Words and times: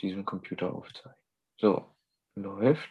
diesem 0.00 0.24
Computer 0.24 0.72
aufzeichnen. 0.72 1.14
So, 1.60 1.84
läuft. 2.34 2.88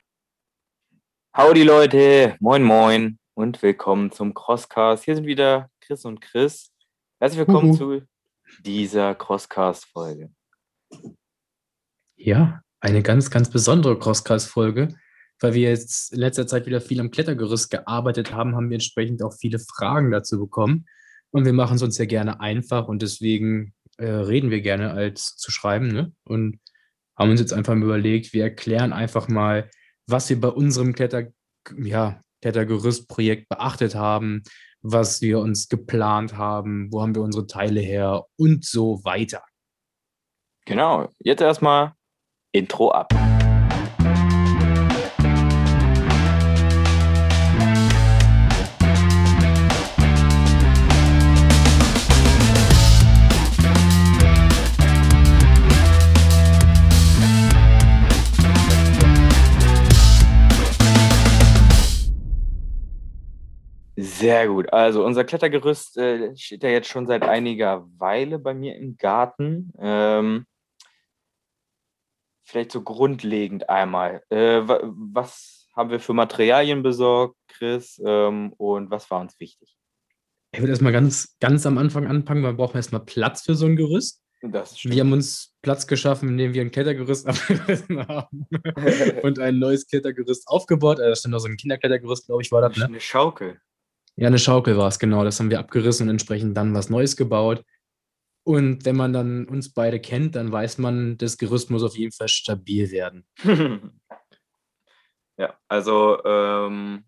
Howdy 1.35 1.63
Leute, 1.63 2.35
moin 2.39 2.63
moin 2.63 3.19
und 3.33 3.61
willkommen 3.63 4.11
zum 4.11 4.33
Crosscast. 4.33 5.05
Hier 5.05 5.15
sind 5.15 5.25
wieder 5.25 5.69
Chris 5.81 6.05
und 6.05 6.21
Chris. 6.21 6.71
Herzlich 7.19 7.39
willkommen 7.39 7.71
Uhu. 7.71 7.77
zu 7.77 8.07
dieser 8.63 9.15
Crosscast-Folge. 9.15 10.31
Ja, 12.15 12.61
eine 12.79 13.01
ganz, 13.01 13.31
ganz 13.31 13.49
besondere 13.49 13.97
Crosscast-Folge. 13.97 14.95
Weil 15.41 15.53
wir 15.53 15.69
jetzt 15.69 16.11
in 16.11 16.19
letzter 16.19 16.47
Zeit 16.47 16.65
wieder 16.65 16.81
viel 16.81 16.99
am 16.99 17.11
Klettergerüst 17.11 17.71
gearbeitet 17.71 18.33
haben, 18.33 18.55
haben 18.55 18.69
wir 18.69 18.75
entsprechend 18.75 19.23
auch 19.23 19.33
viele 19.33 19.57
Fragen 19.57 20.11
dazu 20.11 20.37
bekommen. 20.37 20.85
Und 21.31 21.45
wir 21.45 21.53
machen 21.53 21.77
es 21.77 21.81
uns 21.81 21.97
ja 21.97 22.05
gerne 22.05 22.41
einfach 22.41 22.87
und 22.87 23.01
deswegen 23.01 23.73
äh, 23.97 24.09
reden 24.09 24.51
wir 24.51 24.61
gerne 24.61 24.91
als 24.91 25.37
zu 25.37 25.49
schreiben. 25.49 25.87
Ne? 25.87 26.11
Und 26.23 26.59
haben 27.19 27.29
uns 27.29 27.41
jetzt 27.41 27.53
einfach 27.53 27.75
mal 27.75 27.83
überlegt, 27.85 28.33
wir 28.33 28.43
erklären 28.43 28.93
einfach 28.93 29.27
mal, 29.27 29.69
was 30.07 30.29
wir 30.29 30.39
bei 30.39 30.47
unserem 30.47 30.93
Kletter, 30.93 31.27
ja, 31.77 32.21
Klettergerüstprojekt 32.41 33.49
beachtet 33.49 33.95
haben, 33.95 34.43
was 34.81 35.21
wir 35.21 35.39
uns 35.39 35.67
geplant 35.67 36.37
haben, 36.37 36.87
wo 36.91 37.01
haben 37.01 37.13
wir 37.13 37.21
unsere 37.21 37.45
Teile 37.47 37.81
her 37.81 38.23
und 38.37 38.63
so 38.63 39.03
weiter. 39.03 39.43
Genau, 40.65 41.09
jetzt 41.19 41.41
erstmal 41.41 41.93
Intro 42.53 42.91
ab. 42.91 43.13
Sehr 64.29 64.47
gut. 64.47 64.71
Also 64.71 65.03
unser 65.03 65.23
Klettergerüst 65.23 65.97
äh, 65.97 66.37
steht 66.37 66.61
ja 66.61 66.69
jetzt 66.69 66.87
schon 66.87 67.07
seit 67.07 67.23
einiger 67.23 67.87
Weile 67.97 68.37
bei 68.37 68.53
mir 68.53 68.75
im 68.75 68.95
Garten. 68.95 69.73
Ähm, 69.79 70.45
vielleicht 72.43 72.71
so 72.71 72.83
grundlegend 72.83 73.69
einmal. 73.69 74.21
Äh, 74.29 74.67
wa 74.67 74.81
was 74.83 75.67
haben 75.75 75.89
wir 75.89 75.99
für 75.99 76.13
Materialien 76.13 76.83
besorgt, 76.83 77.37
Chris? 77.47 77.99
Ähm, 78.05 78.53
und 78.57 78.91
was 78.91 79.09
war 79.09 79.19
uns 79.19 79.39
wichtig? 79.39 79.75
Ich 80.51 80.59
würde 80.59 80.73
erstmal 80.73 80.93
ganz, 80.93 81.35
ganz 81.39 81.65
am 81.65 81.79
Anfang 81.79 82.05
anfangen. 82.05 82.43
Wir 82.43 82.53
brauchen 82.53 82.75
erstmal 82.75 83.03
Platz 83.03 83.41
für 83.41 83.55
so 83.55 83.65
ein 83.65 83.75
Gerüst. 83.77 84.21
Wir 84.41 84.99
haben 85.01 85.11
uns 85.11 85.55
Platz 85.63 85.87
geschaffen, 85.87 86.29
indem 86.29 86.53
wir 86.53 86.61
ein 86.61 86.69
Klettergerüst 86.71 87.25
abgerissen 87.27 88.07
haben 88.07 88.47
und 89.23 89.39
ein 89.39 89.57
neues 89.57 89.87
Klettergerüst 89.87 90.47
aufgebaut. 90.47 90.99
Also, 90.99 91.09
das 91.09 91.19
ist 91.19 91.27
noch 91.27 91.39
so 91.39 91.47
ein 91.47 91.57
Kinderklettergerüst, 91.57 92.27
glaube 92.27 92.43
ich, 92.43 92.51
war 92.51 92.61
das. 92.61 92.77
Ne? 92.77 92.85
eine 92.85 92.99
Schaukel. 92.99 93.59
Ja, 94.19 94.27
eine 94.27 94.37
Schaukel 94.37 94.75
war 94.75 94.89
es, 94.89 94.99
genau. 94.99 95.23
Das 95.23 95.39
haben 95.39 95.49
wir 95.49 95.59
abgerissen 95.59 96.07
und 96.07 96.09
entsprechend 96.09 96.57
dann 96.57 96.73
was 96.73 96.89
Neues 96.89 97.15
gebaut. 97.15 97.63
Und 98.43 98.83
wenn 98.83 98.97
man 98.97 99.13
dann 99.13 99.47
uns 99.47 99.73
beide 99.73 100.01
kennt, 100.01 100.35
dann 100.35 100.51
weiß 100.51 100.77
man, 100.77 101.17
das 101.17 101.37
Gerüst 101.37 101.69
muss 101.69 101.83
auf 101.83 101.95
jeden 101.95 102.11
Fall 102.11 102.27
stabil 102.27 102.91
werden. 102.91 103.25
ja, 105.37 105.57
also 105.69 106.21
ähm, 106.25 107.05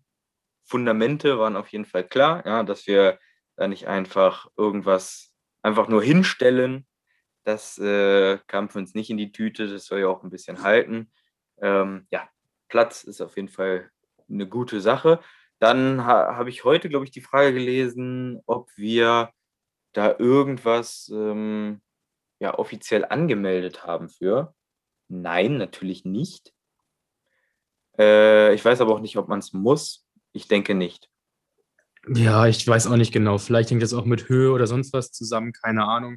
Fundamente 0.64 1.38
waren 1.38 1.56
auf 1.56 1.68
jeden 1.68 1.84
Fall 1.84 2.08
klar, 2.08 2.46
ja, 2.46 2.62
dass 2.62 2.86
wir 2.86 3.18
da 3.56 3.68
nicht 3.68 3.88
einfach 3.88 4.46
irgendwas 4.56 5.34
einfach 5.60 5.88
nur 5.88 6.02
hinstellen. 6.02 6.86
Das 7.44 7.76
äh, 7.76 8.38
kam 8.46 8.70
für 8.70 8.78
uns 8.78 8.94
nicht 8.94 9.10
in 9.10 9.18
die 9.18 9.32
Tüte, 9.32 9.68
das 9.68 9.84
soll 9.84 10.00
ja 10.00 10.08
auch 10.08 10.22
ein 10.22 10.30
bisschen 10.30 10.62
halten. 10.62 11.12
Ähm, 11.60 12.06
ja, 12.10 12.26
Platz 12.68 13.04
ist 13.04 13.20
auf 13.20 13.36
jeden 13.36 13.50
Fall 13.50 13.90
eine 14.30 14.48
gute 14.48 14.80
Sache. 14.80 15.20
Dann 15.62 16.04
ha 16.04 16.34
habe 16.34 16.50
ich 16.50 16.64
heute, 16.64 16.88
glaube 16.88 17.04
ich, 17.04 17.12
die 17.12 17.20
Frage 17.20 17.52
gelesen, 17.52 18.42
ob 18.46 18.68
wir 18.74 19.30
da 19.92 20.16
irgendwas 20.18 21.08
ähm, 21.14 21.80
ja, 22.40 22.58
offiziell 22.58 23.04
angemeldet 23.04 23.84
haben 23.84 24.08
für. 24.08 24.56
Nein, 25.06 25.58
natürlich 25.58 26.04
nicht. 26.04 26.52
Äh, 27.96 28.52
ich 28.54 28.64
weiß 28.64 28.80
aber 28.80 28.92
auch 28.92 28.98
nicht, 28.98 29.16
ob 29.16 29.28
man 29.28 29.38
es 29.38 29.52
muss. 29.52 30.04
Ich 30.32 30.48
denke 30.48 30.74
nicht. 30.74 31.08
Ja, 32.08 32.48
ich 32.48 32.66
weiß 32.66 32.88
auch 32.88 32.96
nicht 32.96 33.12
genau. 33.12 33.38
Vielleicht 33.38 33.70
hängt 33.70 33.84
das 33.84 33.94
auch 33.94 34.04
mit 34.04 34.28
Höhe 34.28 34.50
oder 34.50 34.66
sonst 34.66 34.92
was 34.92 35.12
zusammen, 35.12 35.52
keine 35.52 35.84
Ahnung. 35.86 36.16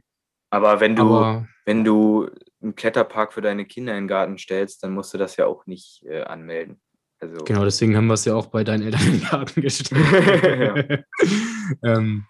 Aber 0.50 0.80
wenn 0.80 0.96
du, 0.96 1.04
Aber 1.04 1.48
wenn 1.66 1.84
du 1.84 2.32
einen 2.64 2.74
Kletterpark 2.74 3.32
für 3.32 3.42
deine 3.42 3.66
Kinder 3.66 3.94
in 3.94 4.06
den 4.06 4.08
Garten 4.08 4.40
stellst, 4.40 4.82
dann 4.82 4.94
musst 4.94 5.14
du 5.14 5.20
das 5.20 5.38
ja 5.38 5.46
auch 5.46 5.68
nicht 5.68 6.04
äh, 6.06 6.24
anmelden. 6.24 6.82
Also, 7.20 7.44
genau, 7.44 7.64
deswegen 7.64 7.96
haben 7.96 8.08
wir 8.08 8.14
es 8.16 8.26
ja 8.26 8.36
auch 8.36 8.48
bei 8.48 8.64
deinen 8.64 8.84
Eltern 8.84 9.02
in 9.06 9.12
den 9.20 9.22
Garten 9.22 9.62
gestellt. 9.62 9.92
ähm, 11.84 12.26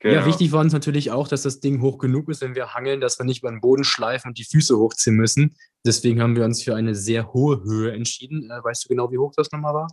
genau. 0.00 0.14
Ja, 0.14 0.26
wichtig 0.26 0.52
war 0.52 0.60
uns 0.60 0.72
natürlich 0.72 1.10
auch, 1.10 1.28
dass 1.28 1.42
das 1.42 1.60
Ding 1.60 1.80
hoch 1.80 1.98
genug 1.98 2.28
ist, 2.28 2.40
wenn 2.40 2.54
wir 2.54 2.74
hangeln, 2.74 3.00
dass 3.00 3.18
wir 3.18 3.24
nicht 3.24 3.42
über 3.42 3.50
den 3.50 3.60
Boden 3.60 3.84
schleifen 3.84 4.30
und 4.30 4.38
die 4.38 4.44
Füße 4.44 4.76
hochziehen 4.76 5.16
müssen. 5.16 5.56
Deswegen 5.84 6.20
haben 6.20 6.36
wir 6.36 6.44
uns 6.44 6.62
für 6.62 6.74
eine 6.74 6.94
sehr 6.94 7.32
hohe 7.32 7.62
Höhe 7.62 7.92
entschieden. 7.92 8.50
Äh, 8.50 8.62
weißt 8.62 8.84
du 8.84 8.88
genau, 8.88 9.10
wie 9.12 9.18
hoch 9.18 9.32
das 9.36 9.52
nochmal 9.52 9.74
war? 9.74 9.88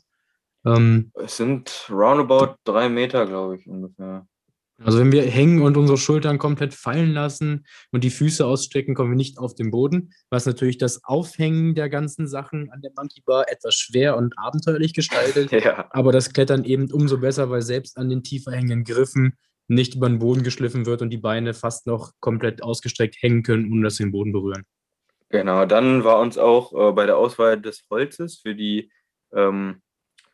Ähm, 0.65 1.11
Es 1.15 1.37
sind 1.37 1.87
roundabout 1.89 2.55
drei 2.63 2.89
Meter, 2.89 3.25
glaube 3.25 3.57
ich, 3.57 3.67
ungefähr. 3.67 4.25
Also 4.83 4.99
wenn 4.99 5.11
wir 5.11 5.23
hängen 5.23 5.61
und 5.61 5.77
unsere 5.77 5.97
Schultern 5.97 6.37
komplett 6.37 6.73
fallen 6.73 7.13
lassen 7.13 7.65
und 7.91 8.03
die 8.03 8.09
Füße 8.09 8.45
ausstrecken, 8.45 8.95
kommen 8.95 9.11
wir 9.11 9.17
nicht 9.17 9.37
auf 9.37 9.55
den 9.55 9.71
Boden, 9.71 10.13
was 10.29 10.45
natürlich 10.45 10.77
das 10.77 11.03
Aufhängen 11.03 11.75
der 11.75 11.89
ganzen 11.89 12.27
Sachen 12.27 12.69
an 12.71 12.81
der 12.81 12.91
Monkey 12.95 13.21
Bar 13.25 13.49
etwas 13.49 13.75
schwer 13.75 14.17
und 14.17 14.33
abenteuerlich 14.37 14.93
gestaltet. 14.93 15.51
Ja, 15.63 15.87
Aber 15.91 16.11
das 16.11 16.33
Klettern 16.33 16.65
eben 16.65 16.91
umso 16.91 17.19
besser, 17.19 17.49
weil 17.49 17.61
selbst 17.61 17.97
an 17.97 18.09
den 18.09 18.23
tiefer 18.23 18.51
hängenden 18.51 18.83
Griffen 18.83 19.37
nicht 19.67 19.95
über 19.95 20.09
den 20.09 20.19
Boden 20.19 20.43
geschliffen 20.43 20.85
wird 20.85 21.01
und 21.01 21.09
die 21.09 21.17
Beine 21.17 21.53
fast 21.53 21.87
noch 21.87 22.11
komplett 22.19 22.61
ausgestreckt 22.63 23.15
hängen 23.21 23.43
können, 23.43 23.71
ohne 23.71 23.83
dass 23.83 23.95
sie 23.95 24.03
den 24.03 24.11
Boden 24.11 24.33
berühren. 24.33 24.63
genau. 25.29 25.65
Dann 25.65 26.03
war 26.03 26.19
uns 26.19 26.37
auch 26.37 26.73
äh, 26.73 26.91
bei 26.91 27.05
der 27.05 27.17
Auswahl 27.17 27.59
des 27.61 27.85
Holzes 27.89 28.39
für 28.39 28.55
die, 28.55 28.91
ähm, 29.33 29.81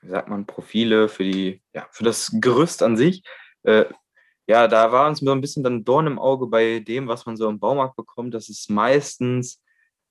wie 0.01 0.09
sagt 0.09 0.29
man, 0.29 0.45
Profile, 0.45 1.09
für 1.09 1.23
die, 1.23 1.61
ja, 1.73 1.87
für 1.91 2.03
das 2.03 2.31
Gerüst 2.33 2.81
an 2.81 2.97
sich, 2.97 3.23
äh, 3.63 3.85
ja, 4.49 4.67
da 4.67 4.91
war 4.91 5.07
uns 5.07 5.19
so 5.19 5.31
ein 5.31 5.41
bisschen 5.41 5.63
dann 5.63 5.85
Dorn 5.85 6.07
im 6.07 6.17
Auge 6.17 6.47
bei 6.47 6.79
dem, 6.79 7.07
was 7.07 7.27
man 7.27 7.37
so 7.37 7.47
im 7.47 7.59
Baumarkt 7.59 7.95
bekommt. 7.95 8.33
Das 8.33 8.49
ist 8.49 8.67
meistens 8.71 9.61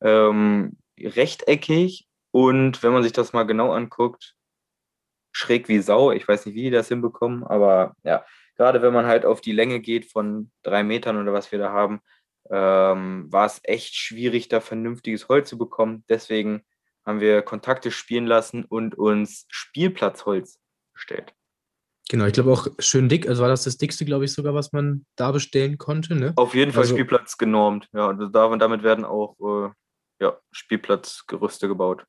ähm, 0.00 0.78
rechteckig 0.97 2.06
und 2.31 2.81
wenn 2.84 2.93
man 2.93 3.03
sich 3.03 3.12
das 3.12 3.32
mal 3.32 3.43
genau 3.43 3.72
anguckt, 3.72 4.37
schräg 5.32 5.69
wie 5.69 5.81
Sau. 5.81 6.12
Ich 6.12 6.28
weiß 6.28 6.47
nicht, 6.47 6.54
wie 6.54 6.62
die 6.62 6.71
das 6.71 6.87
hinbekommen, 6.87 7.43
aber 7.43 7.97
ja, 8.04 8.25
gerade 8.54 8.81
wenn 8.81 8.93
man 8.93 9.06
halt 9.06 9.27
auf 9.27 9.41
die 9.41 9.50
Länge 9.50 9.81
geht 9.81 10.09
von 10.09 10.53
drei 10.62 10.84
Metern 10.84 11.21
oder 11.21 11.32
was 11.32 11.50
wir 11.50 11.59
da 11.59 11.72
haben, 11.72 12.00
ähm, 12.48 13.27
war 13.32 13.47
es 13.47 13.60
echt 13.65 13.97
schwierig, 13.97 14.47
da 14.47 14.60
vernünftiges 14.60 15.28
Holz 15.28 15.48
zu 15.48 15.59
bekommen. 15.59 16.04
Deswegen 16.09 16.65
haben 17.04 17.19
wir 17.19 17.43
Kontakte 17.43 17.91
spielen 17.91 18.27
lassen 18.27 18.65
und 18.65 18.94
uns 18.97 19.47
Spielplatzholz 19.48 20.60
bestellt. 20.93 21.34
Genau, 22.10 22.24
ich 22.24 22.32
glaube 22.32 22.52
auch 22.52 22.66
schön 22.78 23.08
dick. 23.08 23.28
Also 23.28 23.42
war 23.42 23.48
das 23.50 23.64
das 23.64 23.76
dickste, 23.76 24.04
glaube 24.06 24.24
ich, 24.24 24.32
sogar, 24.32 24.54
was 24.54 24.72
man 24.72 25.04
da 25.16 25.30
bestellen 25.30 25.76
konnte. 25.76 26.14
Ne? 26.14 26.32
Auf 26.36 26.54
jeden 26.54 26.72
Fall 26.72 26.82
Also- 26.82 26.94
Spielplatz 26.94 27.36
genormt. 27.36 27.88
Ja, 27.92 28.06
und 28.06 28.32
da, 28.32 28.56
damit 28.56 28.82
werden 28.82 29.04
auch 29.04 29.36
äh, 29.41 29.70
ja, 30.24 30.38
Spielplatzgerüste 30.50 31.68
gebaut. 31.68 32.04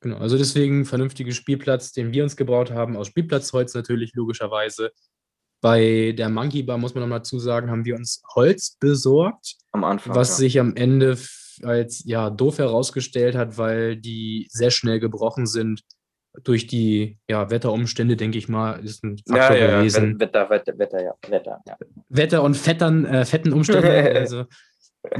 Genau, 0.00 0.18
also 0.18 0.36
deswegen 0.36 0.84
vernünftiger 0.84 1.32
Spielplatz, 1.32 1.92
den 1.92 2.12
wir 2.12 2.22
uns 2.22 2.36
gebaut 2.36 2.70
haben, 2.70 2.96
aus 2.96 3.06
Spielplatzholz 3.06 3.74
natürlich, 3.74 4.12
logischerweise. 4.14 4.90
Bei 5.62 6.12
der 6.16 6.28
Monkey 6.28 6.62
Bar, 6.62 6.76
muss 6.76 6.94
man 6.94 7.02
nochmal 7.02 7.20
dazu 7.20 7.38
sagen, 7.38 7.70
haben 7.70 7.86
wir 7.86 7.96
uns 7.96 8.22
Holz 8.34 8.76
besorgt, 8.78 9.56
Am 9.72 9.84
Anfang. 9.84 10.14
was 10.14 10.30
ja. 10.30 10.34
sich 10.34 10.60
am 10.60 10.76
Ende 10.76 11.16
als 11.62 12.02
ja, 12.04 12.28
doof 12.28 12.58
herausgestellt 12.58 13.34
hat, 13.34 13.56
weil 13.56 13.96
die 13.96 14.46
sehr 14.50 14.70
schnell 14.70 15.00
gebrochen 15.00 15.46
sind 15.46 15.80
durch 16.44 16.66
die 16.66 17.18
ja, 17.28 17.50
Wetterumstände, 17.50 18.16
denke 18.16 18.38
ich 18.38 18.48
mal, 18.48 18.84
ist 18.84 19.04
ein 19.04 19.18
Faktor 19.18 19.56
ja, 19.56 19.66
ja, 19.66 19.78
gewesen. 19.78 20.18
Wetter, 20.20 20.48
Wetter, 20.50 20.78
Wetter, 20.78 21.02
ja. 21.02 21.14
Wetter, 21.28 21.62
ja. 21.66 21.76
Wetter 22.08 22.42
und 22.42 22.56
fettern, 22.56 23.04
äh, 23.04 23.24
fetten 23.24 23.52
Umstände. 23.52 23.88
also, 24.14 24.44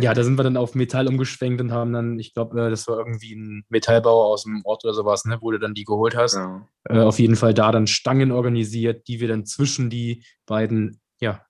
ja, 0.01 0.15
da 0.15 0.25
sind 0.25 0.37
wir 0.37 0.43
dann 0.43 0.57
auf 0.57 0.75
Metall 0.75 1.07
umgeschwenkt 1.09 1.61
und 1.61 1.73
haben 1.73 1.93
dann, 1.93 2.19
ich 2.19 2.35
glaube, 2.35 2.67
äh, 2.67 2.71
das 2.71 2.89
war 2.89 2.99
irgendwie 2.99 3.35
ein 3.35 3.65
Metallbauer 3.69 4.27
aus 4.27 4.45
dem 4.45 4.63
Ort 4.65 4.85
oder 4.85 4.95
sowas, 4.95 5.25
ne, 5.25 5.39
wo 5.41 5.51
du 5.51 5.59
dann 5.59 5.75
die 5.75 5.85
geholt 5.85 6.17
hast. 6.17 6.35
ja. 6.35 6.67
Äh, 6.89 7.01
auf 7.01 7.19
jeden 7.19 7.37
Fall 7.37 7.55
da 7.55 7.73
dann 7.73 7.87
Stangen 7.87 8.33
organisiert, 8.33 9.09
die 9.09 9.21
wir 9.21 9.29
dann 9.29 9.47
zwischen 9.47 9.91
die 9.91 10.25
beiden 10.47 11.01
ja, 11.21 11.45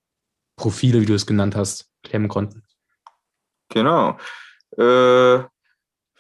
Profile, 0.56 1.00
wie 1.00 1.06
du 1.06 1.14
es 1.14 1.26
genannt 1.26 1.56
hast, 1.56 1.90
klemmen 2.02 2.28
konnten. 2.28 2.62
Genau. 3.70 4.16
Äh, 4.78 5.38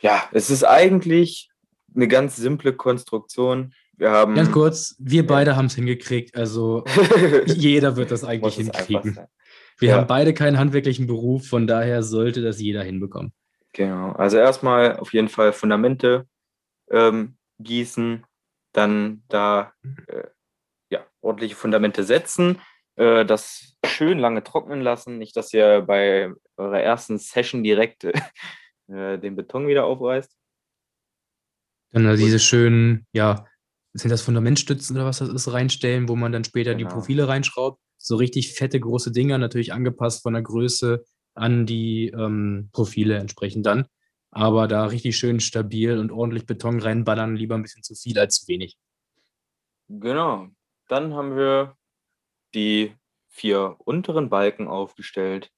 ja, 0.00 0.28
es 0.32 0.50
ist 0.50 0.64
eigentlich 0.64 1.50
eine 1.96 2.08
ganz 2.08 2.36
simple 2.36 2.72
Konstruktion. 2.74 3.74
Wir 3.96 4.10
haben. 4.10 4.34
Ganz 4.34 4.52
kurz, 4.52 4.94
wir 4.98 5.26
beide 5.26 5.56
haben 5.56 5.66
es 5.66 5.74
hingekriegt, 5.74 6.36
also 6.36 6.84
jeder 7.46 7.96
wird 7.96 8.10
das 8.10 8.24
eigentlich 8.24 8.56
hinkriegen. 8.56 9.18
Wir 9.78 9.90
Ja. 9.90 9.96
haben 9.96 10.06
beide 10.06 10.32
keinen 10.34 10.58
handwerklichen 10.58 11.06
Beruf, 11.06 11.48
von 11.48 11.66
daher 11.66 12.02
sollte 12.02 12.42
das 12.42 12.60
jeder 12.60 12.82
hinbekommen. 12.82 13.32
Genau. 13.72 14.12
Also 14.12 14.38
erstmal 14.38 14.96
auf 14.96 15.12
jeden 15.12 15.28
Fall 15.28 15.52
Fundamente 15.52 16.26
ähm, 16.90 17.36
gießen, 17.58 18.24
dann 18.72 19.22
da 19.28 19.72
äh, 20.08 20.24
ja, 20.90 21.04
ordentliche 21.20 21.56
Fundamente 21.56 22.04
setzen, 22.04 22.60
äh, 22.96 23.24
das 23.26 23.76
schön 23.84 24.18
lange 24.18 24.42
trocknen 24.44 24.80
lassen, 24.80 25.18
nicht, 25.18 25.36
dass 25.36 25.52
ihr 25.52 25.82
bei 25.82 26.32
eurer 26.56 26.80
ersten 26.80 27.18
Session 27.18 27.62
direkt 27.62 28.04
äh, 28.88 29.18
den 29.18 29.36
Beton 29.36 29.68
wieder 29.68 29.84
aufreißt. 29.84 30.34
Dann 31.96 32.08
also 32.08 32.22
diese 32.22 32.38
schönen, 32.38 33.06
ja, 33.14 33.46
sind 33.94 34.10
das 34.10 34.20
Fundamentstützen 34.20 34.96
oder 34.96 35.06
was 35.06 35.20
das 35.20 35.30
ist, 35.30 35.50
reinstellen, 35.50 36.10
wo 36.10 36.14
man 36.14 36.30
dann 36.30 36.44
später 36.44 36.74
genau. 36.74 36.86
die 36.86 36.94
Profile 36.94 37.26
reinschraubt. 37.26 37.80
So 37.96 38.16
richtig 38.16 38.52
fette, 38.52 38.78
große 38.78 39.12
Dinger, 39.12 39.38
natürlich 39.38 39.72
angepasst 39.72 40.22
von 40.22 40.34
der 40.34 40.42
Größe 40.42 41.06
an 41.32 41.64
die 41.64 42.08
ähm, 42.08 42.68
Profile 42.72 43.16
entsprechend 43.16 43.64
dann. 43.64 43.86
Aber 44.30 44.68
da 44.68 44.84
richtig 44.84 45.16
schön 45.16 45.40
stabil 45.40 45.96
und 45.96 46.12
ordentlich 46.12 46.44
Beton 46.44 46.80
reinballern, 46.80 47.34
lieber 47.34 47.54
ein 47.54 47.62
bisschen 47.62 47.82
zu 47.82 47.94
viel 47.94 48.18
als 48.18 48.40
zu 48.40 48.48
wenig. 48.48 48.76
Genau. 49.88 50.48
Dann 50.88 51.14
haben 51.14 51.34
wir 51.34 51.78
die 52.54 52.94
vier 53.30 53.76
unteren 53.78 54.28
Balken 54.28 54.68
aufgestellt 54.68 55.50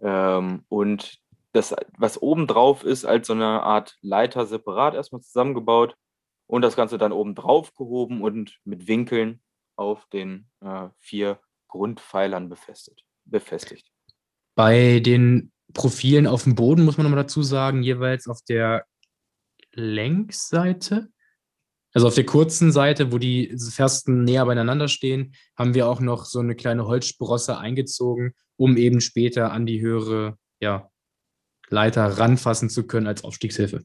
ähm, 0.00 0.62
und 0.68 1.20
das, 1.56 1.74
was 1.98 2.20
oben 2.20 2.46
drauf 2.46 2.84
ist, 2.84 3.04
als 3.04 3.26
so 3.26 3.32
eine 3.32 3.62
Art 3.62 3.96
Leiter 4.00 4.46
separat 4.46 4.94
erstmal 4.94 5.22
zusammengebaut 5.22 5.96
und 6.46 6.62
das 6.62 6.76
Ganze 6.76 6.98
dann 6.98 7.12
oben 7.12 7.34
drauf 7.34 7.74
gehoben 7.74 8.22
und 8.22 8.58
mit 8.64 8.86
Winkeln 8.86 9.40
auf 9.76 10.06
den 10.12 10.48
äh, 10.60 10.88
vier 10.98 11.40
Grundpfeilern 11.68 12.48
befestigt. 12.48 13.04
befestigt. 13.24 13.90
Bei 14.54 15.00
den 15.00 15.52
Profilen 15.74 16.26
auf 16.26 16.44
dem 16.44 16.54
Boden 16.54 16.84
muss 16.84 16.96
man 16.96 17.04
nochmal 17.04 17.24
dazu 17.24 17.42
sagen, 17.42 17.82
jeweils 17.82 18.28
auf 18.28 18.40
der 18.48 18.86
Längsseite 19.72 21.08
also 21.96 22.08
auf 22.08 22.14
der 22.14 22.26
kurzen 22.26 22.72
Seite, 22.72 23.10
wo 23.10 23.16
die 23.16 23.56
Fersten 23.70 24.22
näher 24.24 24.44
beieinander 24.44 24.86
stehen, 24.86 25.34
haben 25.56 25.72
wir 25.72 25.88
auch 25.88 26.00
noch 26.00 26.26
so 26.26 26.40
eine 26.40 26.54
kleine 26.54 26.84
Holzsprosse 26.84 27.56
eingezogen, 27.56 28.34
um 28.56 28.76
eben 28.76 29.00
später 29.00 29.50
an 29.50 29.64
die 29.64 29.80
höhere 29.80 30.36
ja, 30.60 30.90
Leiter 31.68 32.06
ranfassen 32.18 32.70
zu 32.70 32.86
können 32.86 33.06
als 33.06 33.24
Aufstiegshilfe. 33.24 33.82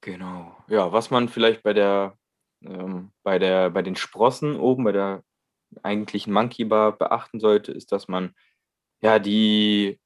Genau. 0.00 0.56
Ja, 0.68 0.92
was 0.92 1.10
man 1.10 1.28
vielleicht 1.28 1.62
bei 1.62 1.72
der, 1.72 2.16
ähm, 2.62 3.12
bei 3.22 3.38
der, 3.38 3.70
bei 3.70 3.82
den 3.82 3.96
Sprossen 3.96 4.56
oben, 4.56 4.84
bei 4.84 4.92
der 4.92 5.22
eigentlichen 5.82 6.32
Monkey 6.32 6.64
Bar 6.64 6.96
beachten 6.96 7.40
sollte, 7.40 7.72
ist, 7.72 7.92
dass 7.92 8.08
man 8.08 8.34
ja 9.02 9.18
die 9.18 10.00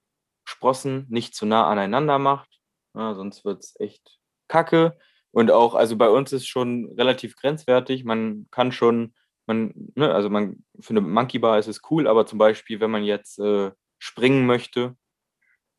Sprossen 0.44 1.06
nicht 1.08 1.34
zu 1.34 1.46
nah 1.46 1.68
aneinander 1.68 2.18
macht. 2.18 2.60
Ja, 2.94 3.14
sonst 3.14 3.44
wird 3.44 3.62
es 3.62 3.78
echt 3.80 4.18
kacke. 4.48 4.96
Und 5.30 5.50
auch, 5.50 5.74
also 5.74 5.96
bei 5.96 6.08
uns 6.08 6.32
ist 6.32 6.46
schon 6.46 6.92
relativ 6.96 7.36
grenzwertig. 7.36 8.04
Man 8.04 8.46
kann 8.50 8.72
schon, 8.72 9.14
man, 9.46 9.74
ne, 9.94 10.12
also 10.12 10.30
man, 10.30 10.64
für 10.80 10.90
eine 10.90 11.00
Monkey 11.00 11.38
Bar 11.38 11.58
ist 11.58 11.68
es 11.68 11.80
cool, 11.90 12.06
aber 12.06 12.26
zum 12.26 12.38
Beispiel, 12.38 12.80
wenn 12.80 12.90
man 12.90 13.04
jetzt 13.04 13.38
äh, 13.38 13.72
springen 13.98 14.46
möchte, 14.46 14.96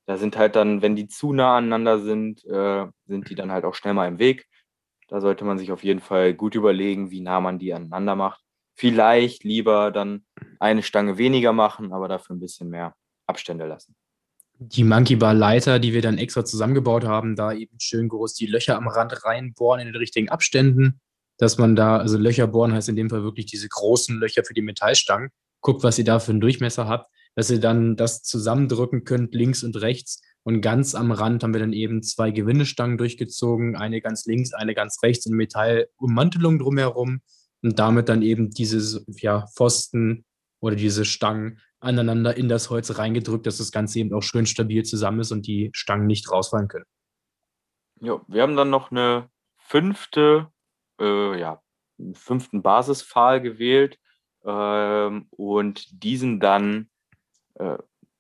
da 0.06 0.18
sind 0.18 0.38
halt 0.38 0.56
dann, 0.56 0.82
wenn 0.82 0.96
die 0.96 1.08
zu 1.08 1.34
nah 1.34 1.58
aneinander 1.58 2.00
sind, 2.00 2.46
äh, 2.46 2.88
sind 3.08 3.30
die 3.30 3.36
dann 3.36 3.52
halt 3.52 3.66
auch 3.66 3.76
schnell 3.76 3.94
mal 3.94 4.08
im 4.08 4.20
Weg. 4.20 4.48
Da 5.08 5.22
sollte 5.22 5.46
man 5.46 5.58
sich 5.58 5.72
auf 5.72 5.84
jeden 5.84 6.00
Fall 6.00 6.34
gut 6.34 6.56
überlegen, 6.56 7.12
wie 7.12 7.22
nah 7.22 7.40
man 7.40 7.60
die 7.60 7.74
aneinander 7.74 8.16
macht. 8.16 8.42
Vielleicht 8.76 9.44
lieber 9.44 9.92
dann 9.92 10.26
eine 10.60 10.84
Stange 10.84 11.18
weniger 11.18 11.54
machen, 11.54 11.94
aber 11.94 12.08
dafür 12.08 12.36
ein 12.36 12.40
bisschen 12.40 12.70
mehr 12.70 12.96
Abstände 13.28 13.66
lassen 13.66 13.96
die 14.60 14.84
Monkey 14.84 15.16
Bar 15.16 15.34
Leiter, 15.34 15.80
die 15.80 15.94
wir 15.94 16.02
dann 16.02 16.18
extra 16.18 16.46
zusammengebaut 16.46 17.04
haben, 17.04 17.36
da 17.36 17.54
eben 17.54 17.78
schön 17.80 18.08
groß 18.08 18.34
die 18.34 18.46
Löcher 18.48 18.78
am 18.78 18.88
Rand 18.88 19.26
reinbohren 19.26 19.82
in 19.82 19.88
den 19.88 19.96
richtigen 19.96 20.30
Abständen, 20.30 21.00
dass 21.38 21.58
man 21.58 21.76
da, 21.76 21.98
also 21.98 22.18
Löcher 22.18 22.48
bohren 22.48 22.74
heißt 22.74 22.90
in 22.90 22.96
dem 22.96 23.10
Fall 23.10 23.24
wirklich 23.24 23.46
diese 23.48 23.68
großen 23.68 24.18
Löcher 24.18 24.44
für 24.46 24.54
die 24.54 24.62
Metallstangen. 24.62 25.30
Guckt, 25.62 25.84
was 25.84 25.98
ihr 25.98 26.06
da 26.06 26.20
für 26.20 26.32
einen 26.32 26.42
Durchmesser 26.42 26.88
habt, 26.88 27.12
dass 27.36 27.50
ihr 27.50 27.60
dann 27.60 27.96
das 27.96 28.24
zusammendrücken 28.24 29.04
könnt, 29.04 29.36
links 29.36 29.64
und 29.64 29.80
rechts. 29.82 30.22
Und 30.44 30.62
ganz 30.62 30.96
am 30.96 31.12
Rand 31.12 31.44
haben 31.44 31.54
wir 31.54 31.60
dann 31.60 31.74
eben 31.74 32.04
zwei 32.04 32.32
Gewindestangen 32.32 32.98
durchgezogen, 32.98 33.76
eine 33.76 34.00
ganz 34.02 34.26
links, 34.26 34.54
eine 34.54 34.74
ganz 34.74 35.02
rechts 35.04 35.26
in 35.26 35.36
Metallummantelung 35.36 36.60
drumherum 36.60 37.22
und 37.62 37.80
damit 37.80 38.10
dann 38.10 38.22
eben 38.22 38.52
diese 38.52 39.04
ja, 39.08 39.48
Pfosten 39.56 40.24
oder 40.60 40.76
diese 40.76 41.04
Stangen 41.04 41.60
aneinander 41.80 42.38
in 42.38 42.48
das 42.48 42.70
Holz 42.70 42.98
reingedrückt, 42.98 43.46
dass 43.46 43.58
das 43.58 43.72
Ganze 43.72 44.00
eben 44.00 44.14
auch 44.14 44.24
schön 44.24 44.46
stabil 44.46 44.84
zusammen 44.84 45.20
ist 45.20 45.32
und 45.32 45.48
die 45.48 45.72
Stangen 45.74 46.08
nicht 46.08 46.32
rausfallen 46.32 46.68
können. 46.68 46.86
Ja, 48.02 48.22
wir 48.28 48.42
haben 48.42 48.56
dann 48.56 48.70
noch 48.70 48.92
eine 48.92 49.30
fünfte, 49.58 50.48
äh, 51.00 51.40
ja, 51.40 51.62
fünften 52.14 52.62
Basispfahl 52.62 53.42
gewählt 53.42 53.98
ähm, 54.44 55.28
und 55.32 56.04
diesen 56.04 56.40
dann 56.40 56.90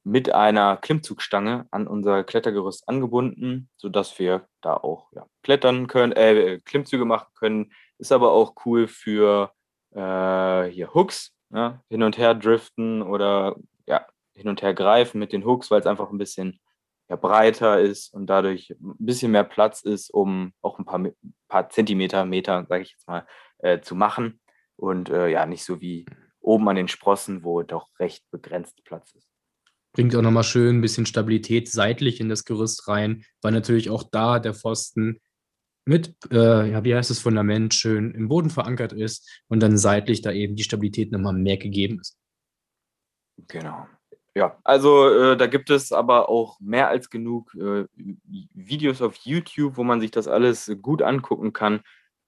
mit 0.06 0.32
einer 0.32 0.78
Klimmzugstange 0.78 1.68
an 1.72 1.88
unser 1.88 2.24
Klettergerüst 2.24 2.88
angebunden, 2.88 3.70
sodass 3.76 4.20
wir 4.20 4.48
da 4.62 4.76
auch 4.76 5.12
ja, 5.14 5.26
klettern 5.42 5.88
können, 5.88 6.14
äh, 6.14 6.60
Klimmzüge 6.64 7.06
machen 7.06 7.28
können. 7.34 7.74
Ist 7.98 8.12
aber 8.12 8.32
auch 8.32 8.54
cool 8.66 8.88
für 8.88 9.52
äh, 9.96 10.66
hier 10.70 10.94
Hooks, 10.94 11.34
ja, 11.50 11.82
hin 11.90 12.04
und 12.04 12.20
her 12.20 12.36
driften 12.36 13.02
oder 13.02 13.56
ja, 13.88 14.06
hin 14.36 14.48
und 14.48 14.62
her 14.62 14.76
greifen 14.76 15.18
mit 15.18 15.34
den 15.34 15.44
Hooks, 15.44 15.72
weil 15.72 15.80
es 15.80 15.88
einfach 15.88 16.12
ein 16.12 16.20
bisschen 16.20 16.60
ja, 17.10 17.16
breiter 17.16 17.80
ist 17.80 18.14
und 18.14 18.28
dadurch 18.28 18.70
ein 18.70 18.96
bisschen 19.00 19.32
mehr 19.32 19.44
Platz 19.44 19.82
ist, 19.82 20.14
um 20.14 20.54
auch 20.62 20.78
ein 20.78 20.86
paar, 20.86 21.04
paar 21.48 21.70
Zentimeter, 21.70 22.26
Meter, 22.26 22.66
sage 22.70 22.84
ich 22.84 22.92
jetzt 22.92 23.08
mal, 23.08 23.26
äh, 23.58 23.80
zu 23.82 23.96
machen. 23.96 24.40
Und 24.76 25.10
äh, 25.10 25.30
ja, 25.30 25.48
nicht 25.48 25.64
so 25.64 25.82
wie 25.82 26.06
oben 26.46 26.68
an 26.70 26.76
den 26.76 26.88
Sprossen, 26.88 27.44
wo 27.44 27.64
doch 27.64 27.90
recht 28.00 28.24
begrenzt 28.32 28.84
Platz 28.84 29.14
ist. 29.16 29.28
Bringt 29.94 30.16
auch 30.16 30.22
nochmal 30.22 30.44
schön 30.44 30.78
ein 30.78 30.82
bisschen 30.82 31.06
Stabilität 31.06 31.70
seitlich 31.70 32.20
in 32.20 32.30
das 32.30 32.44
Gerüst 32.44 32.88
rein, 32.88 33.24
weil 33.42 33.54
natürlich 33.54 33.90
auch 33.90 34.04
da 34.04 34.40
der 34.40 34.54
Pfosten 34.54 35.22
mit, 35.86 36.16
äh, 36.32 36.72
ja, 36.72 36.84
wie 36.84 36.96
heißt 36.96 37.10
das 37.10 37.20
Fundament, 37.20 37.74
schön 37.74 38.12
im 38.12 38.28
Boden 38.28 38.50
verankert 38.50 38.92
ist 38.92 39.44
und 39.48 39.62
dann 39.62 39.78
seitlich 39.78 40.22
da 40.22 40.32
eben 40.32 40.56
die 40.56 40.64
Stabilität 40.64 41.12
nochmal 41.12 41.34
mehr 41.34 41.58
gegeben 41.58 42.00
ist. 42.00 42.18
Genau. 43.48 43.88
Ja, 44.36 44.58
also 44.66 45.10
äh, 45.14 45.38
da 45.38 45.48
gibt 45.48 45.70
es 45.70 45.94
aber 45.94 46.28
auch 46.28 46.60
mehr 46.60 46.90
als 46.90 47.10
genug 47.10 47.56
äh, 47.56 47.86
Videos 48.54 49.02
auf 49.02 49.16
YouTube, 49.18 49.78
wo 49.78 49.84
man 49.84 50.02
sich 50.02 50.12
das 50.12 50.28
alles 50.28 50.76
gut 50.82 51.02
angucken 51.02 51.54
kann. 51.54 51.82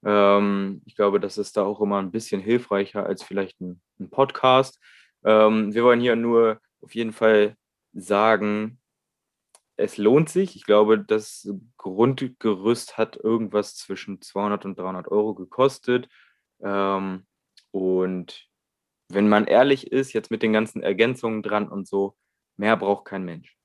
Ähm, 0.04 0.82
ich 0.84 0.94
glaube, 0.94 1.20
das 1.20 1.38
ist 1.38 1.56
da 1.56 1.64
auch 1.64 1.80
immer 1.80 1.98
ein 1.98 2.10
bisschen 2.10 2.40
hilfreicher 2.40 3.04
als 3.04 3.22
vielleicht 3.22 3.60
ein, 3.60 3.80
ein 3.98 4.10
Podcast. 4.10 4.78
Ähm, 5.24 5.74
wir 5.74 5.84
wollen 5.84 6.00
hier 6.00 6.16
nur 6.16 6.60
auf 6.80 6.94
jeden 6.94 7.12
Fall 7.12 7.56
sagen, 7.92 8.78
es 9.76 9.96
lohnt 9.96 10.28
sich. 10.28 10.56
Ich 10.56 10.64
glaube, 10.64 10.98
das 10.98 11.48
Grundgerüst 11.76 12.98
hat 12.98 13.16
irgendwas 13.16 13.76
zwischen 13.76 14.20
200 14.20 14.64
und 14.64 14.78
300 14.78 15.08
Euro 15.08 15.34
gekostet. 15.34 16.08
Ähm, 16.60 17.26
und 17.70 18.48
wenn 19.08 19.28
man 19.28 19.46
ehrlich 19.46 19.90
ist, 19.92 20.12
jetzt 20.12 20.30
mit 20.30 20.42
den 20.42 20.52
ganzen 20.52 20.82
Ergänzungen 20.82 21.42
dran 21.42 21.68
und 21.68 21.86
so, 21.86 22.16
mehr 22.56 22.76
braucht 22.76 23.06
kein 23.06 23.24
Mensch. 23.24 23.56